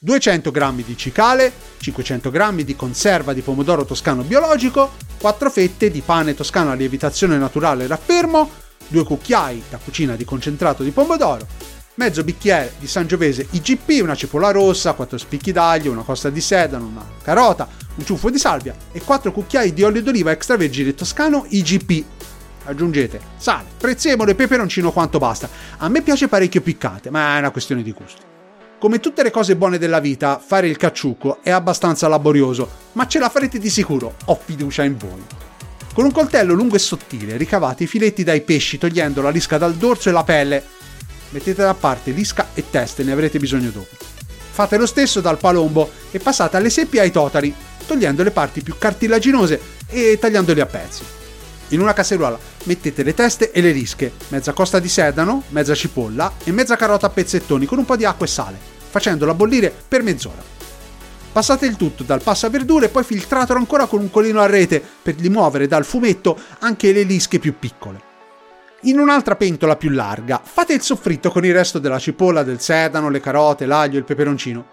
200 0.05 0.51
g 0.51 0.85
di 0.85 0.97
cicale, 0.99 1.51
500 1.79 2.31
g 2.31 2.63
di 2.63 2.77
conserva 2.77 3.33
di 3.33 3.41
pomodoro 3.41 3.87
toscano 3.87 4.23
biologico, 4.23 4.93
4 5.19 5.49
fette 5.49 5.91
di 5.91 6.03
pane 6.03 6.35
toscano 6.35 6.71
a 6.71 6.75
lievitazione 6.75 7.39
naturale 7.39 7.87
raffermo, 7.87 8.51
2 8.89 9.03
cucchiai 9.03 9.63
da 9.71 9.79
cucina 9.79 10.15
di 10.15 10.27
concentrato 10.27 10.83
di 10.83 10.91
pomodoro, 10.91 11.47
mezzo 11.95 12.23
bicchiere 12.23 12.75
di 12.79 12.87
Sangiovese 12.87 13.47
IGP, 13.53 14.03
una 14.03 14.15
cipolla 14.15 14.51
rossa, 14.51 14.93
4 14.93 15.17
spicchi 15.17 15.53
d'aglio, 15.53 15.93
una 15.93 16.03
costa 16.03 16.29
di 16.29 16.43
sedano, 16.43 16.85
una 16.85 17.07
carota, 17.23 17.67
un 17.95 18.05
ciuffo 18.05 18.29
di 18.29 18.39
salvia 18.39 18.77
e 18.93 19.01
4 19.01 19.33
cucchiai 19.33 19.73
di 19.73 19.85
olio 19.85 20.03
d'oliva 20.03 20.33
extravergine 20.33 20.95
toscano 20.95 21.47
IGP. 21.49 22.05
Aggiungete 22.67 23.21
sale, 23.39 23.69
prezzemolo 23.79 24.33
e 24.33 24.35
peperoncino 24.35 24.93
quanto 24.93 25.17
basta. 25.17 25.49
A 25.79 25.89
me 25.89 26.03
piace 26.03 26.29
parecchio 26.29 26.61
piccante, 26.61 27.09
ma 27.09 27.37
è 27.37 27.39
una 27.39 27.51
questione 27.51 27.83
di 27.83 27.93
gusto. 27.93 28.34
Come 28.85 29.01
tutte 29.01 29.23
le 29.23 29.31
cose 29.31 29.57
buone 29.57 29.79
della 29.79 29.99
vita, 29.99 30.39
fare 30.39 30.69
il 30.69 30.77
cacciucco 30.77 31.39
è 31.43 31.49
abbastanza 31.49 32.07
laborioso, 32.07 32.69
ma 32.93 33.07
ce 33.07 33.19
la 33.19 33.31
farete 33.31 33.59
di 33.59 33.71
sicuro, 33.71 34.17
ho 34.27 34.39
fiducia 34.45 34.85
in 34.85 34.99
voi. 34.99 35.23
Con 35.95 36.05
un 36.05 36.13
coltello 36.13 36.53
lungo 36.53 36.77
e 36.77 36.79
sottile 36.79 37.39
ricavate 37.39 37.85
i 37.85 37.87
filetti 37.87 38.25
dai 38.25 38.43
pesci 38.43 38.77
togliendo 38.77 39.23
la 39.23 39.31
lisca 39.31 39.57
dal 39.57 39.73
dorso 39.73 40.11
e 40.11 40.13
la 40.13 40.23
pelle 40.23 40.63
mettete 41.31 41.63
da 41.63 41.73
parte 41.73 42.11
lisca 42.11 42.49
e 42.53 42.65
teste, 42.69 43.05
ne 43.05 43.13
avrete 43.13 43.39
bisogno 43.39 43.71
dopo. 43.71 43.97
Fate 44.51 44.77
lo 44.77 44.85
stesso 44.85 45.23
dal 45.23 45.39
palombo 45.39 45.91
e 46.11 46.19
passate 46.19 46.59
alle 46.59 46.69
seppie 46.69 47.01
e 47.01 47.05
ai 47.05 47.11
totari, 47.11 47.55
togliendo 47.87 48.23
le 48.23 48.33
parti 48.33 48.61
più 48.61 48.75
cartilaginose 48.77 49.61
e 49.87 50.19
tagliandoli 50.21 50.61
a 50.61 50.67
pezzi. 50.67 51.03
In 51.69 51.81
una 51.81 51.95
casseruola 51.95 52.39
mettete 52.65 53.03
le 53.03 53.15
teste 53.15 53.51
e 53.51 53.63
le 53.63 53.73
lische, 53.73 54.13
mezza 54.29 54.53
costa 54.53 54.79
di 54.79 54.91
sedano, 54.91 55.45
mezza 55.49 55.75
cipolla 55.75 56.35
e 56.45 56.53
mezza 56.53 56.77
carota 56.77 57.07
a 57.07 57.11
pezzettoni 57.11 57.65
con 57.65 57.79
un 57.79 57.87
po' 57.87 57.97
di 57.97 58.05
acqua 58.05 58.27
e 58.27 58.29
sale, 58.29 58.73
facendola 58.95 59.35
bollire 59.35 59.75
per 59.89 60.05
mezz'ora. 60.05 60.41
Passate 61.33 61.67
il 61.67 61.75
tutto 61.75 62.05
dal 62.05 62.23
passa 62.23 62.49
verdure 62.49 62.87
e 62.87 62.89
poi 62.91 63.03
filtratelo 63.03 63.59
ancora 63.59 63.87
con 63.87 63.99
un 63.99 64.09
colino 64.09 64.41
a 64.41 64.47
rete 64.47 64.81
per 65.03 65.17
rimuovere 65.17 65.67
dal 65.67 65.85
fumetto 65.85 66.39
anche 66.61 66.93
le 66.93 67.03
lische 67.03 67.41
più 67.41 67.59
piccole. 67.59 68.13
In 68.83 69.01
un'altra 69.01 69.35
pentola 69.35 69.75
più 69.75 69.91
larga 69.91 70.41
fate 70.45 70.75
il 70.75 70.83
soffritto 70.83 71.33
con 71.33 71.45
il 71.45 71.53
resto 71.53 71.81
della 71.81 71.99
cipolla, 71.99 72.45
del 72.45 72.61
sedano, 72.61 73.09
le 73.09 73.19
carote, 73.19 73.67
l'aglio 73.67 73.97
e 73.97 73.99
il 73.99 74.05
peperoncino. 74.05 74.65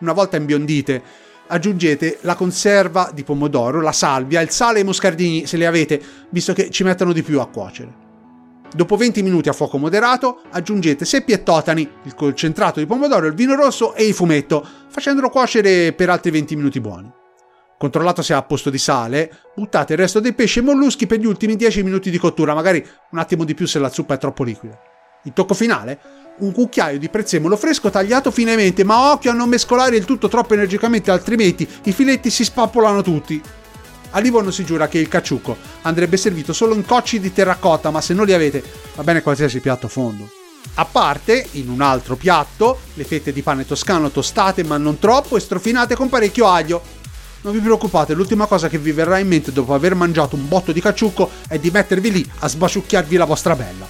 Una 0.00 0.12
volta 0.12 0.36
imbiondite, 0.36 1.00
aggiungete 1.46 2.18
la 2.22 2.34
conserva 2.34 3.12
di 3.14 3.22
pomodoro, 3.22 3.80
la 3.80 3.92
salvia, 3.92 4.40
il 4.40 4.50
sale 4.50 4.78
e 4.78 4.82
i 4.82 4.84
moscardini 4.84 5.46
se 5.46 5.56
li 5.56 5.64
avete, 5.64 6.02
visto 6.30 6.52
che 6.52 6.68
ci 6.70 6.82
mettono 6.82 7.12
di 7.12 7.22
più 7.22 7.38
a 7.38 7.46
cuocere. 7.46 8.07
Dopo 8.74 8.96
20 8.96 9.22
minuti 9.22 9.48
a 9.48 9.54
fuoco 9.54 9.78
moderato, 9.78 10.42
aggiungete 10.50 11.06
seppi 11.06 11.32
e 11.32 11.42
totani, 11.42 11.88
il 12.02 12.14
concentrato 12.14 12.80
di 12.80 12.86
pomodoro, 12.86 13.26
il 13.26 13.32
vino 13.32 13.54
rosso 13.54 13.94
e 13.94 14.04
il 14.06 14.12
fumetto, 14.12 14.64
facendolo 14.88 15.30
cuocere 15.30 15.94
per 15.94 16.10
altri 16.10 16.30
20 16.30 16.56
minuti 16.56 16.78
buoni. 16.78 17.10
Controllato 17.78 18.20
se 18.20 18.34
ha 18.34 18.38
a 18.38 18.42
posto 18.42 18.68
di 18.68 18.76
sale, 18.76 19.32
buttate 19.54 19.94
il 19.94 20.00
resto 20.00 20.20
dei 20.20 20.34
pesci 20.34 20.58
e 20.58 20.62
molluschi 20.62 21.06
per 21.06 21.18
gli 21.18 21.24
ultimi 21.24 21.56
10 21.56 21.82
minuti 21.82 22.10
di 22.10 22.18
cottura, 22.18 22.52
magari 22.52 22.86
un 23.12 23.18
attimo 23.18 23.44
di 23.44 23.54
più 23.54 23.66
se 23.66 23.78
la 23.78 23.88
zuppa 23.88 24.14
è 24.14 24.18
troppo 24.18 24.44
liquida. 24.44 24.78
Il 25.24 25.32
tocco 25.32 25.54
finale? 25.54 25.98
Un 26.40 26.52
cucchiaio 26.52 26.98
di 26.98 27.08
prezzemolo 27.08 27.56
fresco 27.56 27.88
tagliato 27.88 28.30
finemente, 28.30 28.84
ma 28.84 29.12
occhio 29.12 29.30
a 29.30 29.34
non 29.34 29.48
mescolare 29.48 29.96
il 29.96 30.04
tutto 30.04 30.28
troppo 30.28 30.52
energicamente, 30.52 31.10
altrimenti 31.10 31.66
i 31.84 31.92
filetti 31.92 32.28
si 32.28 32.44
spappolano 32.44 33.00
tutti. 33.00 33.40
A 34.10 34.20
Livorno 34.20 34.50
si 34.50 34.64
giura 34.64 34.88
che 34.88 34.98
il 34.98 35.08
cacciucco 35.08 35.56
andrebbe 35.82 36.16
servito 36.16 36.52
solo 36.52 36.74
in 36.74 36.84
cocci 36.84 37.20
di 37.20 37.32
terracotta, 37.32 37.90
ma 37.90 38.00
se 38.00 38.14
non 38.14 38.26
li 38.26 38.32
avete, 38.32 38.62
va 38.94 39.02
bene 39.02 39.22
qualsiasi 39.22 39.60
piatto 39.60 39.86
a 39.86 39.90
fondo. 39.90 40.30
A 40.74 40.84
parte, 40.84 41.46
in 41.52 41.68
un 41.68 41.80
altro 41.80 42.16
piatto, 42.16 42.78
le 42.94 43.04
fette 43.04 43.32
di 43.32 43.42
pane 43.42 43.66
toscano 43.66 44.10
tostate 44.10 44.64
ma 44.64 44.76
non 44.76 44.98
troppo 44.98 45.36
e 45.36 45.40
strofinate 45.40 45.94
con 45.94 46.08
parecchio 46.08 46.46
aglio, 46.46 46.82
non 47.40 47.52
vi 47.52 47.60
preoccupate, 47.60 48.14
l'ultima 48.14 48.46
cosa 48.46 48.68
che 48.68 48.78
vi 48.78 48.90
verrà 48.90 49.18
in 49.18 49.28
mente 49.28 49.52
dopo 49.52 49.72
aver 49.72 49.94
mangiato 49.94 50.34
un 50.34 50.48
botto 50.48 50.72
di 50.72 50.80
cacciucco 50.80 51.30
è 51.46 51.58
di 51.58 51.70
mettervi 51.70 52.10
lì 52.10 52.30
a 52.40 52.48
sbaciucchiarvi 52.48 53.16
la 53.16 53.24
vostra 53.24 53.54
bella. 53.54 53.86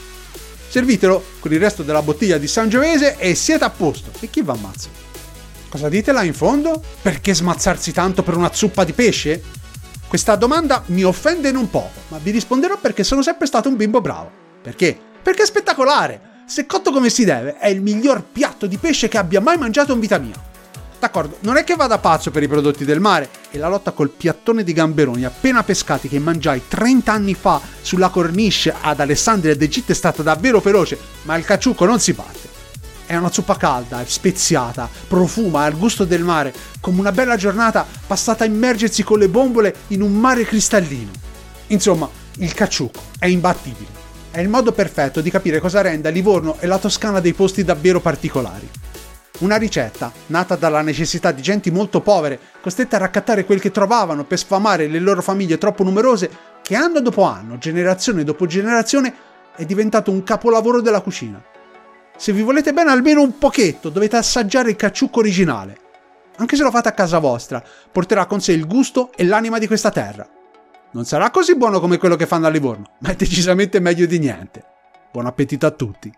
servitelo 0.68 1.24
con 1.38 1.52
il 1.52 1.58
resto 1.58 1.82
della 1.82 2.02
bottiglia 2.02 2.36
di 2.36 2.46
Sangiovese 2.46 3.16
e 3.16 3.34
siete 3.34 3.64
a 3.64 3.70
posto. 3.70 4.10
E 4.20 4.28
chi 4.28 4.42
va 4.42 4.52
ammazza? 4.52 4.88
Cosa 5.68 5.88
dite 5.88 6.12
là 6.12 6.22
in 6.22 6.34
fondo? 6.34 6.82
Perché 7.00 7.34
smazzarsi 7.34 7.92
tanto 7.92 8.22
per 8.22 8.36
una 8.36 8.52
zuppa 8.52 8.84
di 8.84 8.92
pesce? 8.92 9.42
Questa 10.08 10.36
domanda 10.36 10.84
mi 10.86 11.04
offende 11.04 11.52
non 11.52 11.68
poco, 11.68 12.00
ma 12.08 12.16
vi 12.16 12.30
risponderò 12.30 12.78
perché 12.78 13.04
sono 13.04 13.20
sempre 13.20 13.46
stato 13.46 13.68
un 13.68 13.76
bimbo 13.76 14.00
bravo. 14.00 14.30
Perché? 14.62 14.98
Perché 15.22 15.42
è 15.42 15.46
spettacolare! 15.46 16.36
Se 16.46 16.64
cotto 16.64 16.92
come 16.92 17.10
si 17.10 17.26
deve, 17.26 17.58
è 17.58 17.68
il 17.68 17.82
miglior 17.82 18.22
piatto 18.22 18.66
di 18.66 18.78
pesce 18.78 19.08
che 19.08 19.18
abbia 19.18 19.42
mai 19.42 19.58
mangiato 19.58 19.92
in 19.92 20.00
vita 20.00 20.16
mia. 20.16 20.32
D'accordo, 20.98 21.36
non 21.40 21.58
è 21.58 21.62
che 21.62 21.76
vada 21.76 21.98
pazzo 21.98 22.30
per 22.30 22.42
i 22.42 22.48
prodotti 22.48 22.86
del 22.86 23.00
mare 23.00 23.28
e 23.50 23.58
la 23.58 23.68
lotta 23.68 23.90
col 23.90 24.08
piattone 24.08 24.64
di 24.64 24.72
gamberoni 24.72 25.24
appena 25.24 25.62
pescati 25.62 26.08
che 26.08 26.18
mangiai 26.18 26.62
30 26.66 27.12
anni 27.12 27.34
fa 27.34 27.60
sulla 27.82 28.08
cornice 28.08 28.74
ad 28.80 29.00
Alessandria 29.00 29.54
d'Egitto 29.54 29.92
è 29.92 29.94
stata 29.94 30.22
davvero 30.22 30.62
feroce, 30.62 30.98
ma 31.24 31.36
il 31.36 31.44
cacciucco 31.44 31.84
non 31.84 32.00
si 32.00 32.14
parte. 32.14 32.48
È 33.08 33.16
una 33.16 33.32
zuppa 33.32 33.56
calda, 33.56 34.04
speziata, 34.04 34.86
profuma, 35.08 35.62
al 35.62 35.78
gusto 35.78 36.04
del 36.04 36.22
mare, 36.22 36.52
come 36.78 37.00
una 37.00 37.10
bella 37.10 37.36
giornata 37.36 37.86
passata 38.06 38.44
a 38.44 38.46
immergersi 38.46 39.02
con 39.02 39.18
le 39.18 39.30
bombole 39.30 39.74
in 39.86 40.02
un 40.02 40.12
mare 40.12 40.44
cristallino. 40.44 41.10
Insomma, 41.68 42.06
il 42.36 42.52
cacciucco 42.52 43.00
è 43.18 43.24
imbattibile. 43.24 43.88
È 44.30 44.40
il 44.40 44.50
modo 44.50 44.72
perfetto 44.72 45.22
di 45.22 45.30
capire 45.30 45.58
cosa 45.58 45.80
renda 45.80 46.10
Livorno 46.10 46.56
e 46.60 46.66
la 46.66 46.76
Toscana 46.76 47.20
dei 47.20 47.32
posti 47.32 47.64
davvero 47.64 47.98
particolari. 47.98 48.68
Una 49.38 49.56
ricetta 49.56 50.12
nata 50.26 50.56
dalla 50.56 50.82
necessità 50.82 51.32
di 51.32 51.40
genti 51.40 51.70
molto 51.70 52.02
povere, 52.02 52.38
costrette 52.60 52.96
a 52.96 52.98
raccattare 52.98 53.46
quel 53.46 53.58
che 53.58 53.70
trovavano 53.70 54.26
per 54.26 54.36
sfamare 54.36 54.86
le 54.86 54.98
loro 54.98 55.22
famiglie 55.22 55.56
troppo 55.56 55.82
numerose, 55.82 56.30
che 56.60 56.76
anno 56.76 57.00
dopo 57.00 57.22
anno, 57.22 57.56
generazione 57.56 58.22
dopo 58.22 58.44
generazione, 58.44 59.14
è 59.56 59.64
diventato 59.64 60.10
un 60.10 60.22
capolavoro 60.22 60.82
della 60.82 61.00
cucina. 61.00 61.42
Se 62.18 62.32
vi 62.32 62.42
volete 62.42 62.72
bene 62.72 62.90
almeno 62.90 63.22
un 63.22 63.38
pochetto, 63.38 63.90
dovete 63.90 64.16
assaggiare 64.16 64.70
il 64.70 64.76
cacciucco 64.76 65.20
originale. 65.20 65.78
Anche 66.38 66.56
se 66.56 66.64
lo 66.64 66.70
fate 66.72 66.88
a 66.88 66.92
casa 66.92 67.20
vostra, 67.20 67.62
porterà 67.92 68.26
con 68.26 68.40
sé 68.40 68.50
il 68.52 68.66
gusto 68.66 69.12
e 69.14 69.24
l'anima 69.24 69.58
di 69.58 69.68
questa 69.68 69.92
terra. 69.92 70.28
Non 70.90 71.04
sarà 71.04 71.30
così 71.30 71.54
buono 71.54 71.78
come 71.78 71.96
quello 71.96 72.16
che 72.16 72.26
fanno 72.26 72.48
a 72.48 72.50
Livorno, 72.50 72.96
ma 72.98 73.10
è 73.10 73.14
decisamente 73.14 73.78
meglio 73.78 74.04
di 74.06 74.18
niente. 74.18 74.64
Buon 75.12 75.26
appetito 75.26 75.66
a 75.66 75.70
tutti! 75.70 76.12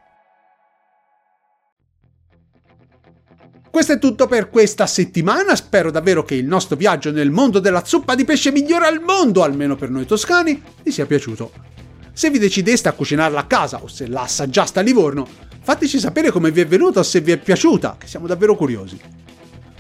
Questo 3.71 3.93
è 3.93 3.99
tutto 3.99 4.27
per 4.27 4.49
questa 4.49 4.87
settimana, 4.87 5.55
spero 5.55 5.91
davvero 5.91 6.23
che 6.23 6.35
il 6.35 6.47
nostro 6.47 6.77
viaggio 6.77 7.13
nel 7.13 7.31
mondo 7.31 7.59
della 7.61 7.85
zuppa 7.85 8.15
di 8.15 8.25
pesce 8.25 8.51
migliore 8.51 8.87
al 8.87 9.03
mondo, 9.03 9.43
almeno 9.43 9.77
per 9.77 9.91
noi 9.91 10.07
toscani, 10.07 10.63
vi 10.83 10.91
sia 10.91 11.05
piaciuto. 11.05 11.53
Se 12.13 12.31
vi 12.31 12.39
decideste 12.39 12.89
a 12.89 12.93
cucinarla 12.93 13.41
a 13.41 13.47
casa 13.47 13.83
o 13.83 13.87
se 13.87 14.09
la 14.09 14.23
assaggiaste 14.23 14.79
a 14.79 14.83
Livorno, 14.83 15.49
fateci 15.71 16.01
sapere 16.01 16.33
come 16.33 16.51
vi 16.51 16.63
è 16.63 16.67
venuta 16.67 17.05
se 17.05 17.21
vi 17.21 17.31
è 17.31 17.37
piaciuta, 17.37 17.95
che 17.97 18.09
siamo 18.09 18.27
davvero 18.27 18.57
curiosi. 18.57 18.99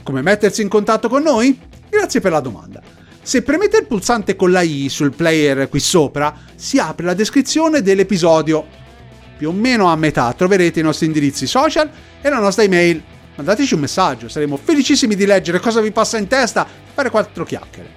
Come 0.04 0.22
mettersi 0.22 0.62
in 0.62 0.68
contatto 0.68 1.08
con 1.08 1.20
noi? 1.20 1.58
Grazie 1.88 2.20
per 2.20 2.30
la 2.30 2.38
domanda. 2.38 2.80
Se 3.20 3.42
premete 3.42 3.78
il 3.78 3.86
pulsante 3.86 4.36
con 4.36 4.52
la 4.52 4.60
I 4.60 4.88
sul 4.88 5.12
player 5.12 5.68
qui 5.68 5.80
sopra, 5.80 6.32
si 6.54 6.78
apre 6.78 7.06
la 7.06 7.14
descrizione 7.14 7.82
dell'episodio. 7.82 8.64
Più 9.36 9.48
o 9.48 9.52
meno 9.52 9.88
a 9.88 9.96
metà 9.96 10.32
troverete 10.32 10.78
i 10.78 10.84
nostri 10.84 11.06
indirizzi 11.06 11.48
social 11.48 11.90
e 12.20 12.28
la 12.28 12.38
nostra 12.38 12.62
email 12.62 13.02
mandateci 13.34 13.74
un 13.74 13.80
messaggio, 13.80 14.28
saremo 14.28 14.56
felicissimi 14.62 15.16
di 15.16 15.26
leggere 15.26 15.58
cosa 15.58 15.80
vi 15.80 15.90
passa 15.90 16.18
in 16.18 16.28
testa 16.28 16.66
e 16.66 16.68
fare 16.94 17.10
quattro 17.10 17.42
chiacchiere. 17.42 17.88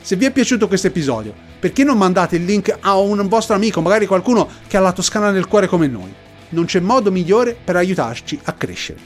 Se 0.00 0.14
vi 0.14 0.26
è 0.26 0.30
piaciuto 0.30 0.68
questo 0.68 0.86
episodio, 0.86 1.34
perché 1.58 1.82
non 1.82 1.98
mandate 1.98 2.36
il 2.36 2.44
link 2.44 2.72
a 2.82 2.96
un 2.98 3.26
vostro 3.26 3.56
amico, 3.56 3.80
magari 3.80 4.06
qualcuno 4.06 4.48
che 4.68 4.76
ha 4.76 4.80
la 4.80 4.92
Toscana 4.92 5.32
nel 5.32 5.48
cuore 5.48 5.66
come 5.66 5.88
noi? 5.88 6.30
Non 6.52 6.64
c'è 6.64 6.80
modo 6.80 7.10
migliore 7.10 7.54
per 7.62 7.76
aiutarci 7.76 8.40
a 8.44 8.52
crescere. 8.52 9.00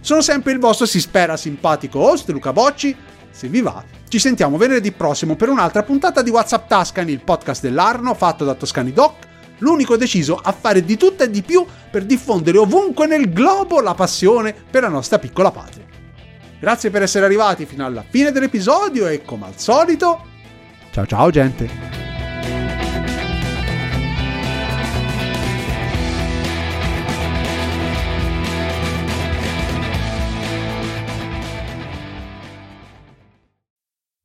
Sono 0.00 0.20
sempre 0.20 0.52
il 0.52 0.58
vostro 0.58 0.84
si 0.84 1.00
spera 1.00 1.36
simpatico 1.36 1.98
host 1.98 2.28
Luca 2.30 2.52
Bocci. 2.52 2.94
Se 3.30 3.48
vi 3.48 3.60
va, 3.60 3.82
ci 4.08 4.18
sentiamo 4.18 4.56
venerdì 4.56 4.92
prossimo 4.92 5.36
per 5.36 5.48
un'altra 5.48 5.82
puntata 5.82 6.22
di 6.22 6.30
WhatsApp 6.30 6.68
Tascani, 6.68 7.12
il 7.12 7.22
podcast 7.22 7.62
dell'Arno 7.62 8.14
fatto 8.14 8.44
da 8.44 8.54
Toscani 8.54 8.92
Doc 8.92 9.26
l'unico 9.58 9.96
deciso 9.96 10.38
a 10.42 10.52
fare 10.52 10.84
di 10.84 10.96
tutto 10.96 11.22
e 11.22 11.30
di 11.30 11.42
più 11.42 11.64
per 11.90 12.04
diffondere 12.04 12.58
ovunque 12.58 13.06
nel 13.06 13.32
globo 13.32 13.80
la 13.80 13.94
passione 13.94 14.54
per 14.68 14.82
la 14.82 14.88
nostra 14.88 15.18
piccola 15.18 15.50
patria. 15.50 15.84
Grazie 16.58 16.90
per 16.90 17.02
essere 17.02 17.24
arrivati 17.24 17.66
fino 17.66 17.84
alla 17.84 18.04
fine 18.08 18.32
dell'episodio 18.32 19.06
e 19.06 19.22
come 19.22 19.46
al 19.46 19.58
solito, 19.58 20.24
ciao 20.90 21.06
ciao 21.06 21.30
gente! 21.30 22.05